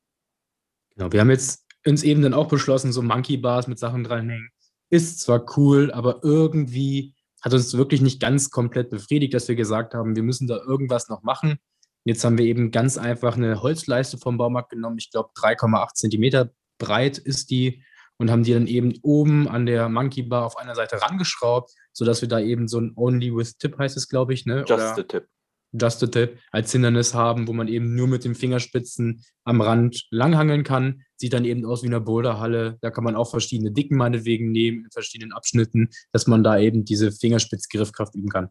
Genau, 0.96 1.12
wir 1.12 1.20
haben 1.22 1.32
jetzt 1.32 1.66
uns 1.86 2.04
eben 2.04 2.22
dann 2.22 2.34
auch 2.34 2.48
beschlossen, 2.48 2.94
so 2.94 3.02
Monkey 3.02 3.38
Bars 3.38 3.68
mit 3.68 3.80
Sachen 3.80 4.04
dranhängen. 4.04 4.53
Ist 4.94 5.22
zwar 5.22 5.58
cool, 5.58 5.92
aber 5.92 6.20
irgendwie 6.22 7.16
hat 7.42 7.52
uns 7.52 7.76
wirklich 7.76 8.00
nicht 8.00 8.20
ganz 8.22 8.52
komplett 8.52 8.92
befriedigt, 8.92 9.34
dass 9.34 9.48
wir 9.48 9.56
gesagt 9.56 9.96
haben, 9.96 10.16
wir 10.16 10.22
müssen 10.22 10.48
da 10.48 10.58
irgendwas 10.58 11.10
noch 11.10 11.24
machen. 11.24 11.58
Jetzt 12.06 12.24
haben 12.24 12.38
wir 12.38 12.46
eben 12.46 12.70
ganz 12.70 13.00
einfach 13.00 13.36
eine 13.36 13.64
Holzleiste 13.64 14.20
vom 14.20 14.38
Baumarkt 14.38 14.70
genommen. 14.70 15.00
Ich 15.00 15.10
glaube, 15.10 15.32
3,8 15.36 15.96
Zentimeter 15.96 16.52
breit 16.78 17.18
ist 17.18 17.50
die 17.50 17.84
und 18.18 18.30
haben 18.30 18.44
die 18.44 18.54
dann 18.54 18.68
eben 18.68 18.94
oben 19.02 19.48
an 19.48 19.66
der 19.66 19.90
Monkey 19.90 20.22
Bar 20.22 20.46
auf 20.46 20.58
einer 20.58 20.76
Seite 20.76 21.02
rangeschraubt, 21.02 21.72
sodass 21.92 22.22
wir 22.22 22.30
da 22.30 22.40
eben 22.40 22.68
so 22.68 22.80
ein 22.80 22.94
Only 22.96 23.36
with 23.36 23.58
Tip 23.58 23.80
heißt 23.80 23.98
es, 23.98 24.08
glaube 24.08 24.36
ich, 24.36 24.46
ne? 24.46 24.58
Just 24.60 24.74
Oder 24.74 24.96
the 24.96 25.04
Tip. 25.06 25.28
Just 25.74 26.04
a 26.04 26.08
Tip 26.08 26.40
als 26.52 26.72
Hindernis 26.72 27.14
haben, 27.14 27.48
wo 27.48 27.54
man 27.54 27.68
eben 27.68 27.96
nur 27.96 28.08
mit 28.08 28.24
den 28.24 28.36
Fingerspitzen 28.36 29.24
am 29.44 29.62
Rand 29.62 30.06
langhangeln 30.12 30.64
kann. 30.64 31.02
Sieht 31.16 31.34
dann 31.34 31.46
eben 31.46 31.66
aus 31.66 31.84
wie 31.84 31.88
eine 31.88 32.00
Boulderhalle. 32.00 32.78
Da 32.82 32.92
kann 32.92 33.04
man 33.04 33.16
auch 33.16 33.30
verschiedene 33.30 33.72
Dicken 33.72 33.98
meinetwegen 33.98 34.52
nehmen 34.52 34.86
in 34.86 34.92
verschiedenen 34.92 35.34
Abschnitten, 35.34 35.90
dass 36.12 36.28
man 36.28 36.44
da 36.44 36.58
eben 36.60 36.86
diese 36.86 37.12
Fingerspitzgriffkraft 37.12 38.16
üben 38.16 38.30
kann. 38.30 38.50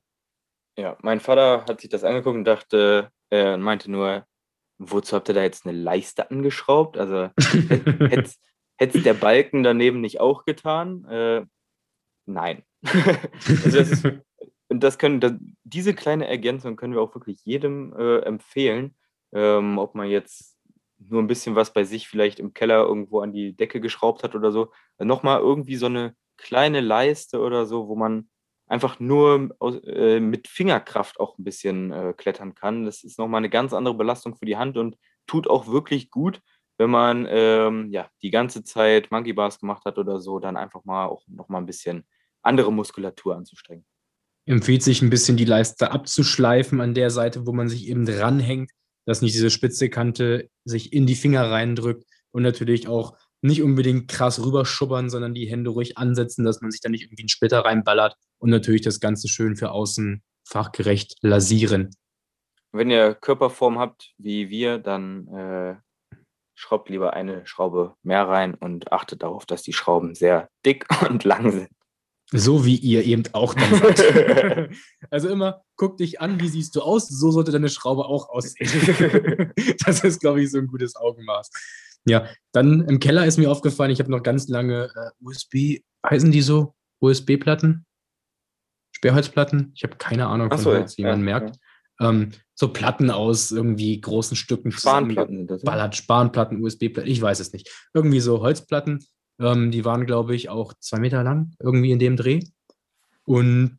Ja, 0.77 0.97
mein 1.03 1.21
Vater 1.21 1.65
hat 1.69 1.81
sich 1.81 1.91
das 1.91 2.05
angeguckt 2.05 2.37
und 2.37 2.45
dachte, 2.45 3.11
er 3.31 3.57
meinte 3.59 3.91
nur, 3.91 4.27
wozu 4.79 5.17
habt 5.17 5.29
ihr 5.29 5.35
da 5.35 5.43
jetzt 5.43 5.67
eine 5.67 5.77
Leiste 5.77 6.31
angeschraubt? 6.31 6.97
Also 6.97 7.31
hätte 7.37 8.31
es 8.79 8.93
der 9.05 9.15
Balken 9.15 9.63
daneben 9.63 10.01
nicht 10.01 10.21
auch 10.21 10.45
getan? 10.45 11.05
Äh, 11.05 11.45
nein. 12.27 12.63
also 12.85 13.79
das 13.79 13.91
ist, 13.91 14.07
und 14.73 14.83
das 14.83 14.99
können, 14.99 15.21
das, 15.21 15.33
diese 15.65 15.95
kleine 15.95 16.27
Ergänzung 16.27 16.77
können 16.77 16.95
wir 16.95 17.03
auch 17.03 17.15
wirklich 17.15 17.45
jedem 17.45 17.95
äh, 17.97 18.19
empfehlen, 18.21 18.97
ähm, 19.33 19.79
ob 19.79 19.95
man 19.95 20.09
jetzt 20.09 20.59
nur 20.99 21.23
ein 21.23 21.27
bisschen 21.27 21.55
was 21.57 21.73
bei 21.73 21.85
sich 21.85 22.09
vielleicht 22.09 22.39
im 22.41 22.55
Keller 22.55 22.83
irgendwo 22.85 23.21
an 23.21 23.33
die 23.33 23.55
Decke 23.57 23.81
geschraubt 23.81 24.23
hat 24.23 24.35
oder 24.35 24.53
so, 24.53 24.73
nochmal 24.99 25.41
irgendwie 25.41 25.77
so 25.77 25.87
eine 25.87 26.15
kleine 26.37 26.81
Leiste 26.81 27.41
oder 27.41 27.67
so, 27.67 27.89
wo 27.89 27.97
man 27.97 28.29
einfach 28.67 29.01
nur 29.01 29.51
aus, 29.59 29.77
äh, 29.85 30.21
mit 30.21 30.49
Fingerkraft 30.49 31.21
auch 31.21 31.39
ein 31.39 31.45
bisschen 31.45 31.93
äh, 31.93 32.15
klettern 32.17 32.55
kann. 32.55 32.85
Das 32.85 33.05
ist 33.05 33.19
nochmal 33.19 33.39
eine 33.39 33.51
ganz 33.51 33.73
andere 33.73 33.95
Belastung 33.95 34.37
für 34.37 34.47
die 34.47 34.57
Hand 34.57 34.77
und 34.79 34.97
tut 35.27 35.49
auch 35.49 35.67
wirklich 35.67 36.11
gut, 36.11 36.41
wenn 36.79 36.91
man 36.91 37.27
ähm, 37.29 37.91
ja, 37.91 38.09
die 38.23 38.31
ganze 38.31 38.65
Zeit 38.65 39.11
Monkey 39.11 39.33
Bars 39.33 39.59
gemacht 39.59 39.85
hat 39.85 39.99
oder 39.99 40.21
so, 40.21 40.39
dann 40.39 40.57
einfach 40.57 40.85
mal 40.85 41.07
auch 41.07 41.23
nochmal 41.29 41.61
ein 41.63 41.67
bisschen 41.67 42.07
andere 42.43 42.73
Muskulatur 42.73 43.37
anzustrengen. 43.37 43.85
Empfiehlt 44.47 44.83
sich 44.83 45.03
ein 45.03 45.11
bisschen 45.11 45.37
die 45.37 45.45
Leiste 45.45 45.93
abzuschleifen 45.93 46.81
an 46.81 46.95
der 46.95 47.11
Seite, 47.11 47.47
wo 47.47 47.53
man 47.53 47.69
sich 47.69 47.87
eben 47.89 48.07
dranhängt, 48.07 48.71
dass 49.07 49.23
nicht 49.23 49.35
diese 49.35 49.51
spitze 49.51 49.89
Kante 49.89 50.49
sich 50.65 50.93
in 50.93 51.07
die 51.07 51.15
Finger 51.15 51.51
reindrückt 51.51 52.05
und 52.33 52.43
natürlich 52.43 52.89
auch 52.89 53.17
nicht 53.41 53.63
unbedingt 53.63 54.09
krass 54.09 54.45
rüberschubbern, 54.45 55.11
sondern 55.11 55.35
die 55.35 55.47
Hände 55.47 55.71
ruhig 55.71 55.99
ansetzen, 55.99 56.45
dass 56.45 56.61
man 56.61 56.71
sich 56.71 56.81
da 56.81 56.89
nicht 56.89 57.03
irgendwie 57.03 57.23
einen 57.23 57.29
Splitter 57.29 57.65
reinballert 57.65 58.17
und 58.39 58.51
natürlich 58.51 58.83
das 58.83 59.01
Ganze 59.01 59.29
schön 59.29 59.57
für 59.57 59.73
außen 59.73 60.23
fachgerecht 60.45 61.17
lasieren. 61.23 61.91
Wenn 62.73 62.91
ihr 62.91 63.15
Körperform 63.15 63.79
habt 63.79 64.15
wie 64.17 64.49
wir, 64.49 64.79
dann 64.79 65.29
äh, 65.29 65.77
schraubt 66.55 66.89
lieber 66.89 67.13
eine 67.13 67.45
Schraube 67.47 67.97
mehr 68.03 68.27
rein 68.29 68.55
und 68.55 68.93
achtet 68.93 69.23
darauf, 69.23 69.45
dass 69.45 69.63
die 69.63 69.73
Schrauben 69.73 70.15
sehr 70.15 70.49
dick 70.65 70.87
und 71.11 71.25
lang 71.25 71.51
sind. 71.51 71.71
So 72.33 72.65
wie 72.65 72.77
ihr 72.77 73.05
eben 73.05 73.25
auch 73.33 73.55
dann 73.55 73.75
seid. 73.75 74.71
also 75.11 75.29
immer, 75.29 75.63
guck 75.77 75.99
dich 75.99 76.21
an, 76.21 76.41
wie 76.41 76.49
siehst 76.49 76.75
du 76.75 76.81
aus, 76.81 77.09
so 77.09 77.31
sollte 77.31 77.53
deine 77.53 77.69
Schraube 77.69 78.07
auch 78.07 78.31
aussehen. 78.31 79.53
das 79.85 80.03
ist, 80.03 80.21
glaube 80.21 80.43
ich, 80.43 80.51
so 80.51 80.59
ein 80.59 80.67
gutes 80.67 80.97
Augenmaß. 80.97 81.51
Ja, 82.05 82.27
dann 82.53 82.89
im 82.89 82.99
Keller 83.01 83.27
ist 83.27 83.39
mir 83.39 83.51
aufgefallen, 83.51 83.91
ich 83.91 84.01
habe 84.01 84.11
noch 84.11 84.23
ganz 84.23 84.49
lange 84.49 84.91
äh, 84.95 85.11
USB, 85.25 85.83
heißen 86.09 86.33
die 86.33 86.43
so? 86.43 86.75
USB-Platten? 87.01 87.85
Sperrholzplatten? 88.93 89.73
Ich 89.75 89.83
habe 89.83 89.97
keine 89.97 90.27
Ahnung, 90.27 90.51
von 90.51 90.59
so, 90.59 90.71
Holz, 90.71 90.97
wie 90.97 91.03
ja, 91.03 91.11
man 91.11 91.23
merkt. 91.23 91.59
Ja. 92.01 92.09
Ähm, 92.09 92.31
so 92.55 92.73
Platten 92.73 93.11
aus 93.11 93.51
irgendwie 93.51 94.01
großen 94.01 94.37
Stücken. 94.37 94.73
Spanplatten. 94.73 95.47
Ballert, 95.63 95.97
Spanplatten, 95.97 96.63
USB-Platten, 96.63 97.11
ich 97.11 97.21
weiß 97.21 97.41
es 97.41 97.53
nicht. 97.53 97.69
Irgendwie 97.93 98.21
so 98.21 98.41
Holzplatten 98.41 99.05
ähm, 99.43 99.71
die 99.71 99.85
waren, 99.85 100.07
glaube 100.07 100.35
ich, 100.35 100.49
auch 100.49 100.73
zwei 100.79 100.99
Meter 100.99 101.23
lang, 101.23 101.55
irgendwie 101.59 101.91
in 101.91 101.99
dem 101.99 102.17
Dreh. 102.17 102.41
Und 103.25 103.79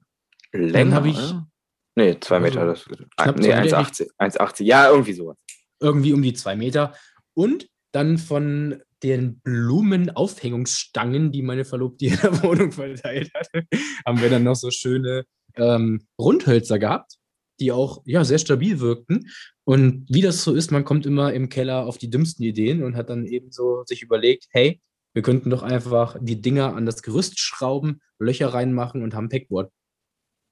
länger 0.52 0.96
habe 0.96 1.10
ich. 1.10 1.18
Oder? 1.18 1.48
Nee, 1.96 2.20
zwei 2.20 2.38
also 2.38 2.48
Meter. 2.48 2.66
Das, 2.66 2.86
knapp 3.18 3.38
nee, 3.40 3.54
1,80. 3.54 4.10
1,80. 4.20 4.64
Ja, 4.64 4.90
irgendwie 4.90 5.14
sowas. 5.14 5.38
Irgendwie 5.80 6.14
um 6.14 6.22
die 6.22 6.34
zwei 6.34 6.56
Meter. 6.56 6.94
Und 7.34 7.68
dann 7.92 8.18
von 8.18 8.82
den 9.04 9.40
Blumenaufhängungsstangen, 9.42 11.32
die 11.32 11.42
meine 11.42 11.66
Verlobte 11.66 12.06
in 12.06 12.18
der 12.22 12.44
Wohnung 12.44 12.72
verteilt 12.72 13.32
hatte, 13.34 13.68
haben 14.06 14.22
wir 14.22 14.30
dann 14.30 14.44
noch 14.44 14.56
so 14.56 14.72
schöne 14.72 15.26
ähm, 15.56 16.08
Rundhölzer 16.20 16.80
gehabt, 16.80 17.18
die 17.60 17.72
auch 17.72 18.02
ja, 18.06 18.24
sehr 18.24 18.40
stabil 18.40 18.80
wirkten. 18.80 19.30
Und 19.66 20.06
wie 20.10 20.22
das 20.22 20.44
so 20.44 20.54
ist, 20.54 20.72
man 20.72 20.86
kommt 20.86 21.06
immer 21.06 21.34
im 21.34 21.50
Keller 21.50 21.86
auf 21.86 21.98
die 21.98 22.10
dümmsten 22.10 22.44
Ideen 22.44 22.84
und 22.84 22.96
hat 22.96 23.10
dann 23.10 23.26
eben 23.26 23.52
so 23.52 23.84
sich 23.86 24.02
überlegt, 24.02 24.48
hey, 24.50 24.82
wir 25.14 25.22
könnten 25.22 25.50
doch 25.50 25.64
einfach 25.64 26.18
die 26.20 26.42
Dinger 26.42 26.76
an 26.76 26.86
das 26.86 27.04
Gerüst 27.04 27.40
schrauben, 27.40 28.02
Löcher 28.20 28.54
reinmachen 28.54 29.04
und 29.04 29.14
haben 29.14 29.30
Packboard. 29.30 29.72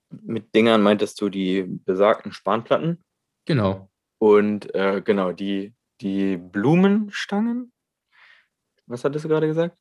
Mit 0.09 0.53
Dingern 0.53 0.81
meintest 0.81 1.19
du 1.21 1.29
die 1.29 1.63
besagten 1.63 2.31
Spanplatten? 2.31 3.03
Genau. 3.45 3.89
Und 4.19 4.73
äh, 4.75 5.01
genau, 5.03 5.31
die, 5.31 5.73
die 6.01 6.37
Blumenstangen? 6.37 7.71
Was 8.85 9.03
hattest 9.03 9.25
du 9.25 9.29
gerade 9.29 9.47
gesagt? 9.47 9.77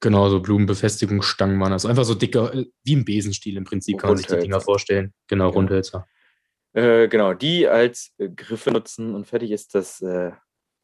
Genau, 0.00 0.28
so 0.28 0.40
Blumenbefestigungsstangen 0.40 1.58
waren 1.58 1.72
das. 1.72 1.84
Einfach 1.84 2.04
so 2.04 2.14
dicker, 2.14 2.54
äh, 2.54 2.66
wie 2.84 2.96
ein 2.96 3.04
Besenstiel 3.04 3.56
im 3.56 3.64
Prinzip, 3.64 3.98
kann 3.98 4.10
man 4.10 4.16
sich 4.16 4.26
die 4.26 4.38
Dinger 4.38 4.60
vorstellen. 4.60 5.12
Genau, 5.26 5.48
genau. 5.48 5.58
Rundhölzer. 5.58 6.06
Äh, 6.72 7.08
genau, 7.08 7.34
die 7.34 7.66
als 7.66 8.12
äh, 8.18 8.28
Griffe 8.28 8.70
nutzen 8.70 9.14
und 9.14 9.26
fertig 9.26 9.50
ist 9.50 9.74
das 9.74 10.00
äh, 10.00 10.30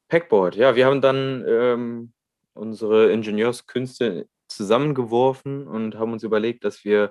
Packboard. 0.09 0.57
Ja, 0.57 0.75
wir 0.75 0.87
haben 0.87 1.01
dann 1.01 1.45
ähm, 1.47 2.13
unsere 2.55 3.11
Ingenieurskünste 3.13 4.29
zusammengeworfen 4.49 5.67
und 5.67 5.97
haben 5.97 6.13
uns 6.13 6.23
überlegt, 6.23 6.65
dass 6.65 6.85
wir 6.85 7.11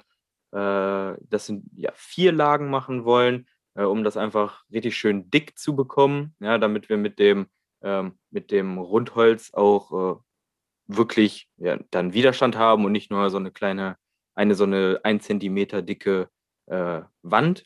äh, 0.51 1.17
das 1.29 1.49
in 1.49 1.63
ja, 1.75 1.91
vier 1.93 2.31
Lagen 2.31 2.69
machen 2.69 3.05
wollen, 3.05 3.47
äh, 3.75 3.83
um 3.83 4.03
das 4.03 4.17
einfach 4.17 4.63
richtig 4.71 4.97
schön 4.97 5.29
dick 5.29 5.57
zu 5.57 5.75
bekommen, 5.75 6.35
ja, 6.39 6.57
damit 6.57 6.89
wir 6.89 6.97
mit 6.97 7.19
dem, 7.19 7.47
ähm, 7.81 8.17
mit 8.29 8.51
dem 8.51 8.77
Rundholz 8.77 9.53
auch 9.53 10.17
äh, 10.17 10.19
wirklich 10.87 11.49
ja, 11.57 11.77
dann 11.91 12.13
Widerstand 12.13 12.55
haben 12.57 12.85
und 12.85 12.91
nicht 12.91 13.11
nur 13.11 13.29
so 13.29 13.37
eine 13.37 13.51
kleine, 13.51 13.97
eine 14.35 14.55
so 14.55 14.63
eine 14.65 14.99
ein 15.03 15.19
Zentimeter 15.19 15.81
dicke 15.81 16.29
äh, 16.67 17.01
Wand. 17.21 17.65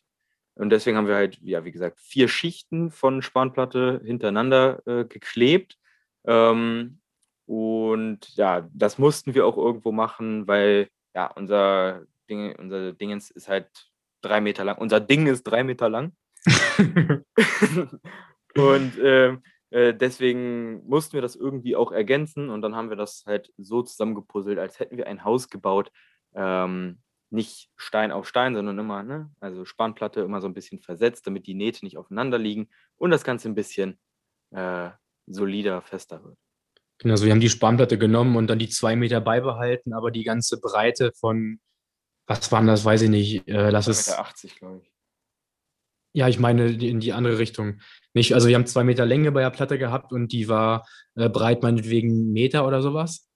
Und 0.56 0.72
deswegen 0.72 0.98
haben 0.98 1.08
wir 1.08 1.16
halt, 1.16 1.40
ja, 1.42 1.66
wie 1.66 1.72
gesagt, 1.72 2.00
vier 2.00 2.28
Schichten 2.28 2.90
von 2.90 3.22
Spanplatte 3.22 4.02
hintereinander 4.04 4.82
äh, 4.88 5.06
geklebt. 5.06 5.78
Ähm, 6.26 7.00
und 7.48 8.36
ja, 8.36 8.68
das 8.74 8.98
mussten 8.98 9.34
wir 9.34 9.46
auch 9.46 9.58
irgendwo 9.58 9.92
machen, 9.92 10.48
weil 10.48 10.90
ja, 11.16 11.28
unser 11.28 12.04
Ding, 12.30 12.54
unser 12.58 12.92
Dingens 12.94 13.32
ist 13.32 13.48
halt 13.48 13.70
drei 14.22 14.42
Meter 14.42 14.66
lang. 14.66 14.78
Unser 14.78 15.00
Ding 15.00 15.28
ist 15.28 15.44
drei 15.44 15.64
Meter 15.64 15.90
lang. 15.90 16.12
und 18.56 18.98
äh, 19.00 19.38
äh, 19.70 19.94
deswegen 19.94 20.86
mussten 20.88 21.14
wir 21.14 21.22
das 21.22 21.36
irgendwie 21.36 21.76
auch 21.78 21.92
ergänzen 21.94 22.50
und 22.50 22.62
dann 22.62 22.76
haben 22.76 22.90
wir 22.90 22.98
das 22.98 23.24
halt 23.26 23.54
so 23.58 23.82
zusammengepuzzelt, 23.82 24.60
als 24.60 24.80
hätten 24.80 24.98
wir 24.98 25.08
ein 25.08 25.24
Haus 25.24 25.50
gebaut. 25.50 25.92
Ähm, 26.36 27.02
nicht 27.30 27.70
Stein 27.78 28.12
auf 28.12 28.28
Stein, 28.28 28.56
sondern 28.56 28.78
immer, 28.78 29.04
ne? 29.04 29.32
also 29.40 29.66
Spannplatte 29.66 30.22
immer 30.22 30.42
so 30.42 30.48
ein 30.48 30.54
bisschen 30.54 30.80
versetzt, 30.80 31.28
damit 31.28 31.48
die 31.48 31.56
Nähte 31.56 31.86
nicht 31.86 31.98
aufeinander 31.98 32.38
liegen 32.38 32.70
und 32.98 33.12
das 33.12 33.24
Ganze 33.24 33.50
ein 33.50 33.56
bisschen 33.56 34.00
äh, 34.52 34.92
solider, 35.26 35.82
fester 35.82 36.24
wird. 36.24 36.38
Genau, 37.00 37.14
also 37.14 37.26
wir 37.26 37.32
haben 37.32 37.40
die 37.40 37.50
Spannplatte 37.50 37.98
genommen 37.98 38.36
und 38.36 38.48
dann 38.48 38.60
die 38.60 38.70
zwei 38.70 38.96
Meter 38.96 39.22
beibehalten, 39.22 39.94
aber 39.94 40.12
die 40.12 40.24
ganze 40.24 40.60
Breite 40.60 41.12
von, 41.20 41.60
was 42.26 42.52
waren 42.52 42.68
das, 42.68 42.86
weiß 42.86 43.04
ich 43.04 43.10
nicht, 43.10 43.48
äh, 43.48 43.70
lass 43.70 43.88
es. 43.88 44.10
80, 44.10 44.56
glaube 44.56 44.82
ich. 44.84 44.92
Ja, 46.14 46.28
ich 46.28 46.40
meine 46.40 46.70
in 46.70 47.00
die 47.00 47.14
andere 47.14 47.38
Richtung. 47.38 47.80
Nicht, 48.14 48.34
also 48.34 48.48
wir 48.48 48.56
haben 48.56 48.66
zwei 48.66 48.84
Meter 48.84 49.06
Länge 49.06 49.32
bei 49.32 49.42
der 49.42 49.52
Platte 49.52 49.78
gehabt 49.78 50.12
und 50.12 50.32
die 50.32 50.48
war 50.48 50.88
äh, 51.16 51.30
breit 51.30 51.62
meinetwegen 51.62 52.32
Meter 52.32 52.66
oder 52.66 52.82
sowas. 52.82 53.30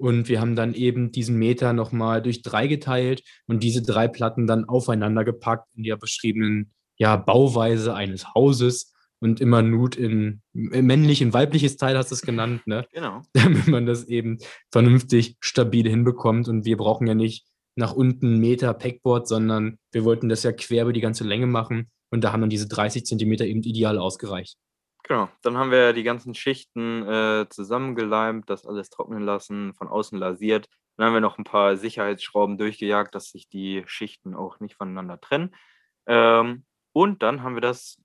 Und 0.00 0.28
wir 0.28 0.40
haben 0.40 0.54
dann 0.54 0.74
eben 0.74 1.10
diesen 1.10 1.36
Meter 1.36 1.72
nochmal 1.72 2.22
durch 2.22 2.42
drei 2.42 2.68
geteilt 2.68 3.24
und 3.48 3.64
diese 3.64 3.82
drei 3.82 4.06
Platten 4.06 4.46
dann 4.46 4.66
aufeinander 4.66 5.24
gepackt 5.24 5.66
in 5.74 5.82
der 5.82 5.96
beschriebenen 5.96 6.72
ja, 6.96 7.16
Bauweise 7.16 7.94
eines 7.94 8.32
Hauses 8.34 8.94
und 9.20 9.40
immer 9.40 9.62
Nut 9.62 9.96
in 9.96 10.42
männlich 10.52 11.22
und 11.22 11.32
weibliches 11.32 11.76
Teil 11.76 11.96
hast 11.96 12.10
du 12.10 12.14
es 12.14 12.22
genannt, 12.22 12.66
ne? 12.66 12.86
Genau. 12.92 13.22
Damit 13.32 13.66
man 13.68 13.86
das 13.86 14.04
eben 14.04 14.38
vernünftig 14.70 15.36
stabil 15.40 15.88
hinbekommt. 15.88 16.48
Und 16.48 16.64
wir 16.64 16.76
brauchen 16.76 17.06
ja 17.06 17.14
nicht 17.14 17.46
nach 17.76 17.92
unten 17.92 18.38
Meter 18.38 18.74
Packboard, 18.74 19.28
sondern 19.28 19.78
wir 19.92 20.04
wollten 20.04 20.28
das 20.28 20.42
ja 20.42 20.52
quer 20.52 20.82
über 20.82 20.92
die 20.92 21.00
ganze 21.00 21.24
Länge 21.24 21.46
machen. 21.46 21.90
Und 22.10 22.24
da 22.24 22.32
haben 22.32 22.40
dann 22.40 22.50
diese 22.50 22.68
30 22.68 23.04
Zentimeter 23.04 23.44
eben 23.44 23.62
ideal 23.62 23.98
ausgereicht. 23.98 24.56
Genau, 25.04 25.28
dann 25.42 25.56
haben 25.56 25.70
wir 25.70 25.92
die 25.92 26.02
ganzen 26.02 26.34
Schichten 26.34 27.06
äh, 27.06 27.46
zusammengeleimt, 27.48 28.50
das 28.50 28.66
alles 28.66 28.90
trocknen 28.90 29.22
lassen, 29.22 29.74
von 29.74 29.88
außen 29.88 30.18
lasiert. 30.18 30.68
Dann 30.96 31.06
haben 31.06 31.14
wir 31.14 31.20
noch 31.20 31.38
ein 31.38 31.44
paar 31.44 31.76
Sicherheitsschrauben 31.76 32.58
durchgejagt, 32.58 33.14
dass 33.14 33.30
sich 33.30 33.48
die 33.48 33.84
Schichten 33.86 34.34
auch 34.34 34.60
nicht 34.60 34.74
voneinander 34.74 35.20
trennen. 35.20 35.54
Ähm, 36.06 36.64
und 36.92 37.22
dann 37.22 37.42
haben 37.42 37.54
wir 37.54 37.60
das 37.60 38.02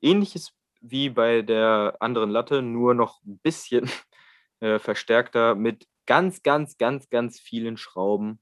ähnliches 0.00 0.52
wie 0.80 1.10
bei 1.10 1.42
der 1.42 1.96
anderen 2.00 2.30
Latte, 2.30 2.62
nur 2.62 2.94
noch 2.94 3.22
ein 3.24 3.38
bisschen 3.38 3.90
äh, 4.60 4.78
verstärkter 4.78 5.54
mit 5.54 5.86
ganz, 6.06 6.42
ganz, 6.42 6.78
ganz, 6.78 7.08
ganz 7.08 7.40
vielen 7.40 7.76
Schrauben 7.76 8.40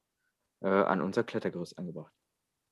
äh, 0.61 0.69
an 0.69 1.01
unser 1.01 1.25
Klettergerüst 1.25 1.79
angebracht. 1.79 2.13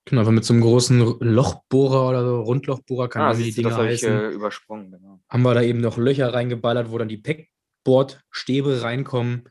Genau, 0.05 0.23
aber 0.23 0.33
mit 0.33 0.45
so 0.45 0.53
einem 0.53 0.63
großen 0.63 0.99
Lochbohrer 1.21 2.09
oder 2.09 2.27
so, 2.27 2.41
Rundlochbohrer, 2.41 3.09
kann 3.09 3.23
ah, 3.23 3.35
die 3.35 3.53
Dinger 3.53 3.71
das 3.71 3.79
heißen. 3.79 4.09
Ich, 4.09 4.23
äh, 4.23 4.31
übersprungen, 4.31 4.91
genau. 4.91 5.21
Haben 5.29 5.43
wir 5.43 5.55
da 5.55 5.63
eben 5.63 5.81
noch 5.81 5.97
Löcher 5.97 6.35
reingeballert, 6.35 6.91
wo 6.91 6.99
dann 6.99 7.09
die 7.09 7.19
Packboard-Stäbe 7.19 8.83
reinkommen. 8.83 9.49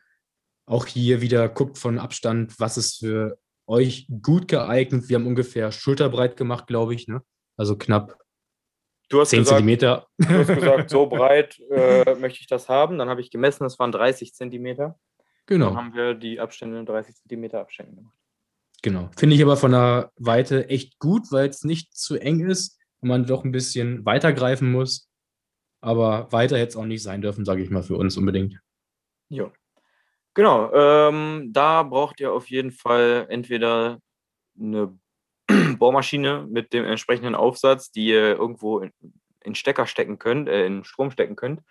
Auch 0.65 0.85
hier 0.85 1.21
wieder 1.21 1.47
guckt 1.47 1.77
von 1.77 1.99
Abstand, 1.99 2.59
was 2.59 2.77
ist 2.77 2.99
für 2.99 3.39
euch 3.65 4.07
gut 4.21 4.49
geeignet. 4.49 5.07
Wir 5.07 5.15
haben 5.15 5.27
ungefähr 5.27 5.71
schulterbreit 5.71 6.35
gemacht, 6.35 6.67
glaube 6.67 6.93
ich. 6.95 7.07
Ne? 7.07 7.21
Also 7.55 7.77
knapp 7.77 8.20
Du 9.11 9.19
hast 9.19 9.29
10 9.29 9.39
gesagt, 9.39 9.57
Zentimeter. 9.57 10.07
Du 10.17 10.29
hast 10.29 10.47
gesagt, 10.47 10.89
so 10.89 11.05
breit 11.07 11.59
äh, 11.69 12.15
möchte 12.15 12.39
ich 12.39 12.47
das 12.47 12.69
haben. 12.69 12.97
Dann 12.97 13.09
habe 13.09 13.21
ich 13.21 13.29
gemessen, 13.29 13.63
das 13.63 13.77
waren 13.77 13.91
30 13.91 14.33
Zentimeter. 14.33 14.97
Genau. 15.45 15.67
Dann 15.67 15.77
haben 15.77 15.93
wir 15.93 16.13
die 16.13 16.39
Abstände 16.39 16.79
in 16.79 16.85
30 16.85 17.15
Zentimeter 17.15 17.59
Abständen 17.59 17.97
gemacht. 17.97 18.15
Genau. 18.81 19.09
Finde 19.15 19.35
ich 19.35 19.43
aber 19.43 19.57
von 19.57 19.71
der 19.71 20.11
Weite 20.15 20.69
echt 20.69 20.97
gut, 20.97 21.31
weil 21.31 21.49
es 21.49 21.63
nicht 21.63 21.95
zu 21.95 22.15
eng 22.15 22.49
ist 22.49 22.79
und 23.01 23.09
man 23.09 23.25
doch 23.25 23.43
ein 23.43 23.51
bisschen 23.51 24.05
weiter 24.05 24.33
greifen 24.33 24.71
muss. 24.71 25.09
aber 25.81 26.31
weiter 26.31 26.57
hätte 26.57 26.69
es 26.69 26.75
auch 26.75 26.85
nicht 26.85 27.03
sein 27.03 27.21
dürfen, 27.21 27.43
sage 27.43 27.61
ich 27.63 27.69
mal, 27.69 27.83
für 27.83 27.97
uns 27.97 28.15
unbedingt. 28.15 28.59
Ja. 29.29 29.51
Genau, 30.33 30.71
ähm, 30.73 31.49
da 31.51 31.83
braucht 31.83 32.19
ihr 32.21 32.31
auf 32.31 32.49
jeden 32.49 32.71
Fall 32.71 33.25
entweder 33.29 33.99
eine 34.57 34.97
Bohrmaschine 35.79 36.47
mit 36.49 36.73
dem 36.73 36.85
entsprechenden 36.85 37.35
Aufsatz, 37.35 37.91
die 37.91 38.07
ihr 38.07 38.37
irgendwo 38.37 38.79
in, 38.79 38.91
in 39.43 39.55
Stecker 39.55 39.87
stecken 39.87 40.19
könnt, 40.19 40.49
äh, 40.49 40.65
in 40.65 40.83
Strom 40.83 41.11
stecken 41.11 41.35
könnt, 41.35 41.61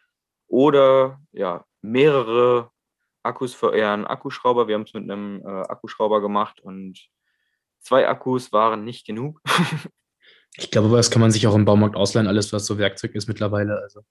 oder 0.46 1.20
ja, 1.32 1.64
mehrere 1.82 2.70
Akkus 3.22 3.54
für 3.54 3.70
euren 3.70 4.06
Akkuschrauber. 4.06 4.68
Wir 4.68 4.74
haben 4.74 4.82
es 4.82 4.94
mit 4.94 5.04
einem 5.04 5.42
äh, 5.44 5.48
Akkuschrauber 5.48 6.20
gemacht 6.20 6.60
und 6.60 6.98
zwei 7.80 8.08
Akkus 8.08 8.52
waren 8.52 8.84
nicht 8.84 9.06
genug. 9.06 9.40
ich 10.56 10.70
glaube, 10.70 10.94
das 10.96 11.10
kann 11.10 11.20
man 11.20 11.30
sich 11.30 11.46
auch 11.46 11.54
im 11.54 11.64
Baumarkt 11.64 11.96
ausleihen, 11.96 12.26
alles, 12.26 12.52
was 12.52 12.66
so 12.66 12.78
Werkzeug 12.78 13.14
ist 13.14 13.28
mittlerweile. 13.28 13.78
Also. 13.80 14.02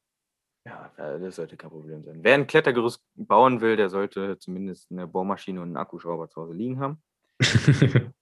Ja, 0.66 0.92
das 0.98 1.36
sollte 1.38 1.58
kein 1.58 1.70
Problem 1.70 2.04
sein. 2.04 2.20
Wer 2.22 2.36
ein 2.36 2.48
Klettergerüst 2.48 3.02
bauen 3.16 3.62
will, 3.62 3.76
der 3.76 3.90
sollte 3.90 4.38
zumindest 4.38 4.92
eine 4.92 5.08
Bohrmaschine 5.08 5.62
und 5.62 5.70
einen 5.70 5.78
Akkuschrauber 5.78 6.30
zu 6.30 6.42
Hause 6.42 6.54
liegen 6.54 6.80
haben. 6.80 7.02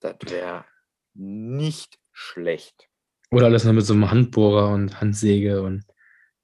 das 0.00 0.16
wäre 0.26 0.64
nicht 1.18 1.98
schlecht. 2.12 2.88
Oder 3.30 3.46
alles 3.46 3.64
noch 3.64 3.72
mit 3.72 3.84
so 3.84 3.92
einem 3.92 4.10
Handbohrer 4.10 4.70
und 4.70 5.00
Handsäge 5.00 5.62
und 5.62 5.84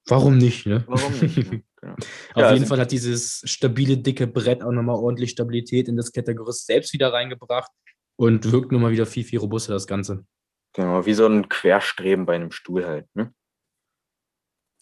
warum 0.06 0.36
nicht, 0.36 0.66
ne? 0.66 0.84
Warum 0.86 1.18
nicht? 1.18 1.52
Ne? 1.52 1.62
Genau. 1.84 1.96
Auf 1.96 2.06
ja, 2.36 2.48
jeden 2.52 2.62
also, 2.62 2.66
Fall 2.66 2.80
hat 2.80 2.92
dieses 2.92 3.42
stabile, 3.44 3.98
dicke 3.98 4.26
Brett 4.26 4.62
auch 4.62 4.72
nochmal 4.72 4.96
ordentlich 4.96 5.32
Stabilität 5.32 5.86
in 5.86 5.98
das 5.98 6.12
Klettergerüst 6.12 6.64
selbst 6.64 6.94
wieder 6.94 7.12
reingebracht 7.12 7.70
und 8.16 8.50
wirkt 8.50 8.72
nochmal 8.72 8.92
wieder 8.92 9.04
viel, 9.04 9.22
viel 9.22 9.38
robuster, 9.38 9.74
das 9.74 9.86
Ganze. 9.86 10.24
Genau, 10.72 11.04
wie 11.04 11.12
so 11.12 11.26
ein 11.26 11.46
Querstreben 11.50 12.24
bei 12.24 12.36
einem 12.36 12.52
Stuhl 12.52 12.86
halt, 12.86 13.06
ne? 13.14 13.34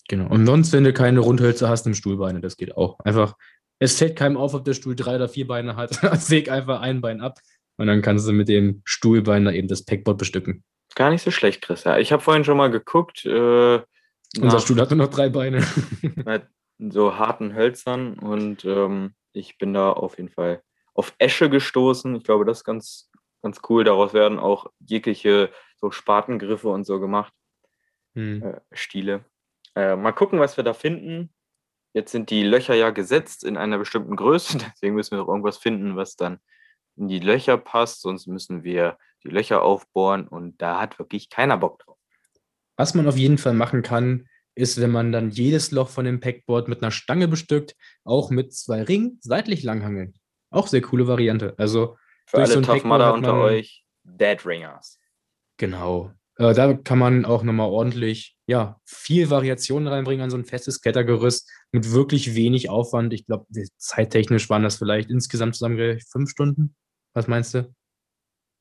Genau. 0.07 0.31
Und 0.31 0.47
sonst, 0.47 0.73
wenn 0.73 0.85
du 0.85 0.93
keine 0.93 1.19
Rundhölzer 1.19 1.69
hast, 1.69 1.87
nimm 1.87 1.95
Stuhlbeine, 1.95 2.41
das 2.41 2.57
geht 2.57 2.77
auch. 2.77 3.01
Einfach, 3.01 3.37
es 3.81 3.99
fällt 3.99 4.15
keinem 4.15 4.37
auf, 4.37 4.55
ob 4.55 4.65
der 4.65 4.75
Stuhl 4.75 4.95
drei 4.95 5.17
oder 5.17 5.29
vier 5.29 5.49
Beine 5.49 5.75
hat. 5.75 5.95
Säg 6.21 6.53
einfach 6.53 6.83
ein 6.83 7.01
Bein 7.01 7.21
ab 7.21 7.41
und 7.76 7.87
dann 7.87 8.02
kannst 8.02 8.29
du 8.29 8.33
mit 8.33 8.49
dem 8.49 8.83
Stuhlbein 8.85 9.45
da 9.45 9.52
eben 9.52 9.69
das 9.69 9.85
Packboard 9.85 10.19
bestücken. 10.19 10.64
Gar 10.95 11.11
nicht 11.11 11.23
so 11.23 11.31
schlecht, 11.31 11.62
Chris. 11.62 11.85
Ja, 11.85 11.99
ich 11.99 12.12
habe 12.12 12.23
vorhin 12.23 12.45
schon 12.45 12.57
mal 12.57 12.71
geguckt. 12.71 13.25
Äh, 13.25 13.81
Unser 14.41 14.61
Stuhl 14.61 14.81
hat 14.81 14.91
nur 14.91 14.99
noch 14.99 15.11
drei 15.11 15.29
Beine. 15.29 15.62
so 16.79 17.17
harten 17.17 17.55
Hölzern 17.55 18.19
und 18.19 18.64
ähm, 18.64 19.14
ich 19.33 19.59
bin 19.59 19.73
da 19.73 19.93
auf 19.93 20.19
jeden 20.19 20.29
Fall 20.29 20.62
auf 20.95 21.14
Esche 21.19 21.49
gestoßen. 21.49 22.14
Ich 22.17 22.25
glaube, 22.25 22.45
das 22.45 22.59
ist 22.59 22.64
ganz, 22.64 23.11
ganz 23.43 23.61
cool. 23.69 23.85
Daraus 23.85 24.12
werden 24.12 24.38
auch 24.38 24.67
jegliche 24.81 25.50
so 25.76 25.91
Spatengriffe 25.91 26.69
und 26.69 26.85
so 26.85 27.00
gemacht. 27.00 27.33
Hm. 28.14 28.43
Äh, 28.43 28.61
Stiele. 28.73 29.25
Äh, 29.75 29.97
mal 29.97 30.12
gucken, 30.12 30.38
was 30.38 30.57
wir 30.57 30.64
da 30.64 30.75
finden. 30.75 31.33
Jetzt 31.95 32.12
sind 32.12 32.31
die 32.31 32.43
Löcher 32.43 32.75
ja 32.75 32.91
gesetzt 32.91 33.45
in 33.45 33.57
einer 33.57 33.79
bestimmten 33.79 34.17
Größe, 34.17 34.59
deswegen 34.75 34.95
müssen 34.95 35.12
wir 35.12 35.19
noch 35.19 35.29
irgendwas 35.29 35.59
finden, 35.59 35.97
was 35.97 36.17
dann 36.17 36.38
in 37.02 37.09
die 37.09 37.18
Löcher 37.18 37.59
passt, 37.59 38.00
sonst 38.00 38.28
müssen 38.28 38.62
wir 38.62 38.97
die 39.25 39.28
Löcher 39.28 39.62
aufbohren 39.62 40.28
und 40.28 40.62
da 40.62 40.80
hat 40.80 40.99
wirklich 40.99 41.30
keiner 41.30 41.59
Bock 41.59 41.80
drauf. 41.80 41.99
Was 42.76 42.94
man 42.94 43.09
auf 43.09 43.16
jeden 43.16 43.38
Fall 43.38 43.54
machen 43.54 43.82
kann, 43.82 44.28
ist, 44.54 44.80
wenn 44.80 44.90
man 44.90 45.11
dann 45.11 45.30
jedes 45.30 45.73
Loch 45.73 45.88
von 45.88 46.04
dem 46.04 46.21
Packboard 46.21 46.68
mit 46.68 46.82
einer 46.82 46.92
Stange 46.92 47.26
bestückt, 47.26 47.75
auch 48.04 48.30
mit 48.30 48.54
zwei 48.54 48.82
Ringen 48.82 49.18
seitlich 49.21 49.62
langhangeln. 49.64 50.14
Auch 50.50 50.68
sehr 50.68 50.82
coole 50.82 51.09
Variante. 51.09 51.54
Also 51.59 51.97
für 52.26 52.38
alle 52.38 52.47
so 52.47 52.61
Tough 52.61 52.85
unter 52.85 53.35
euch, 53.35 53.85
Dead 54.04 54.44
Ringers. 54.47 55.00
Genau. 55.56 56.12
Äh, 56.37 56.54
da 56.54 56.75
kann 56.75 56.99
man 56.99 57.25
auch 57.25 57.42
nochmal 57.42 57.68
ordentlich, 57.68 58.37
ja, 58.47 58.80
viel 58.85 59.28
Variationen 59.30 59.88
reinbringen 59.88 60.23
an 60.23 60.30
so 60.30 60.37
ein 60.37 60.44
festes 60.44 60.80
Klettergerüst 60.80 61.50
mit 61.73 61.90
wirklich 61.92 62.35
wenig 62.35 62.71
Aufwand. 62.71 63.12
Ich 63.12 63.26
glaube, 63.26 63.47
zeittechnisch 63.76 64.49
waren 64.50 64.62
das 64.62 64.76
vielleicht 64.76 65.11
insgesamt 65.11 65.56
zusammengerechnet 65.56 66.09
fünf 66.09 66.30
Stunden. 66.30 66.76
Was 67.14 67.28
meinst 67.28 67.54
du? 67.54 67.75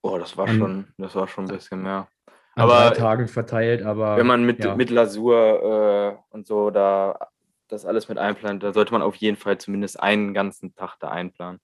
Oh, 0.01 0.17
das 0.17 0.35
war 0.37 0.47
an, 0.47 0.57
schon, 0.57 0.93
das 0.97 1.15
war 1.15 1.27
schon 1.27 1.45
ein 1.45 1.55
bisschen 1.55 1.83
mehr. 1.83 2.07
An 2.55 2.63
aber 2.63 2.89
drei 2.89 2.95
Tagen 2.95 3.27
verteilt, 3.27 3.83
aber. 3.83 4.17
Wenn 4.17 4.27
man 4.27 4.43
mit, 4.43 4.63
ja. 4.63 4.75
mit 4.75 4.89
Lasur 4.89 6.17
äh, 6.29 6.35
und 6.35 6.47
so 6.47 6.69
da 6.69 7.31
das 7.71 7.85
alles 7.85 8.09
mit 8.09 8.17
einplant, 8.17 8.63
da 8.63 8.73
sollte 8.73 8.91
man 8.91 9.01
auf 9.01 9.15
jeden 9.15 9.37
Fall 9.37 9.57
zumindest 9.57 9.99
einen 9.99 10.33
ganzen 10.33 10.75
Tag 10.75 10.97
da 10.99 11.09
einplanen. 11.09 11.59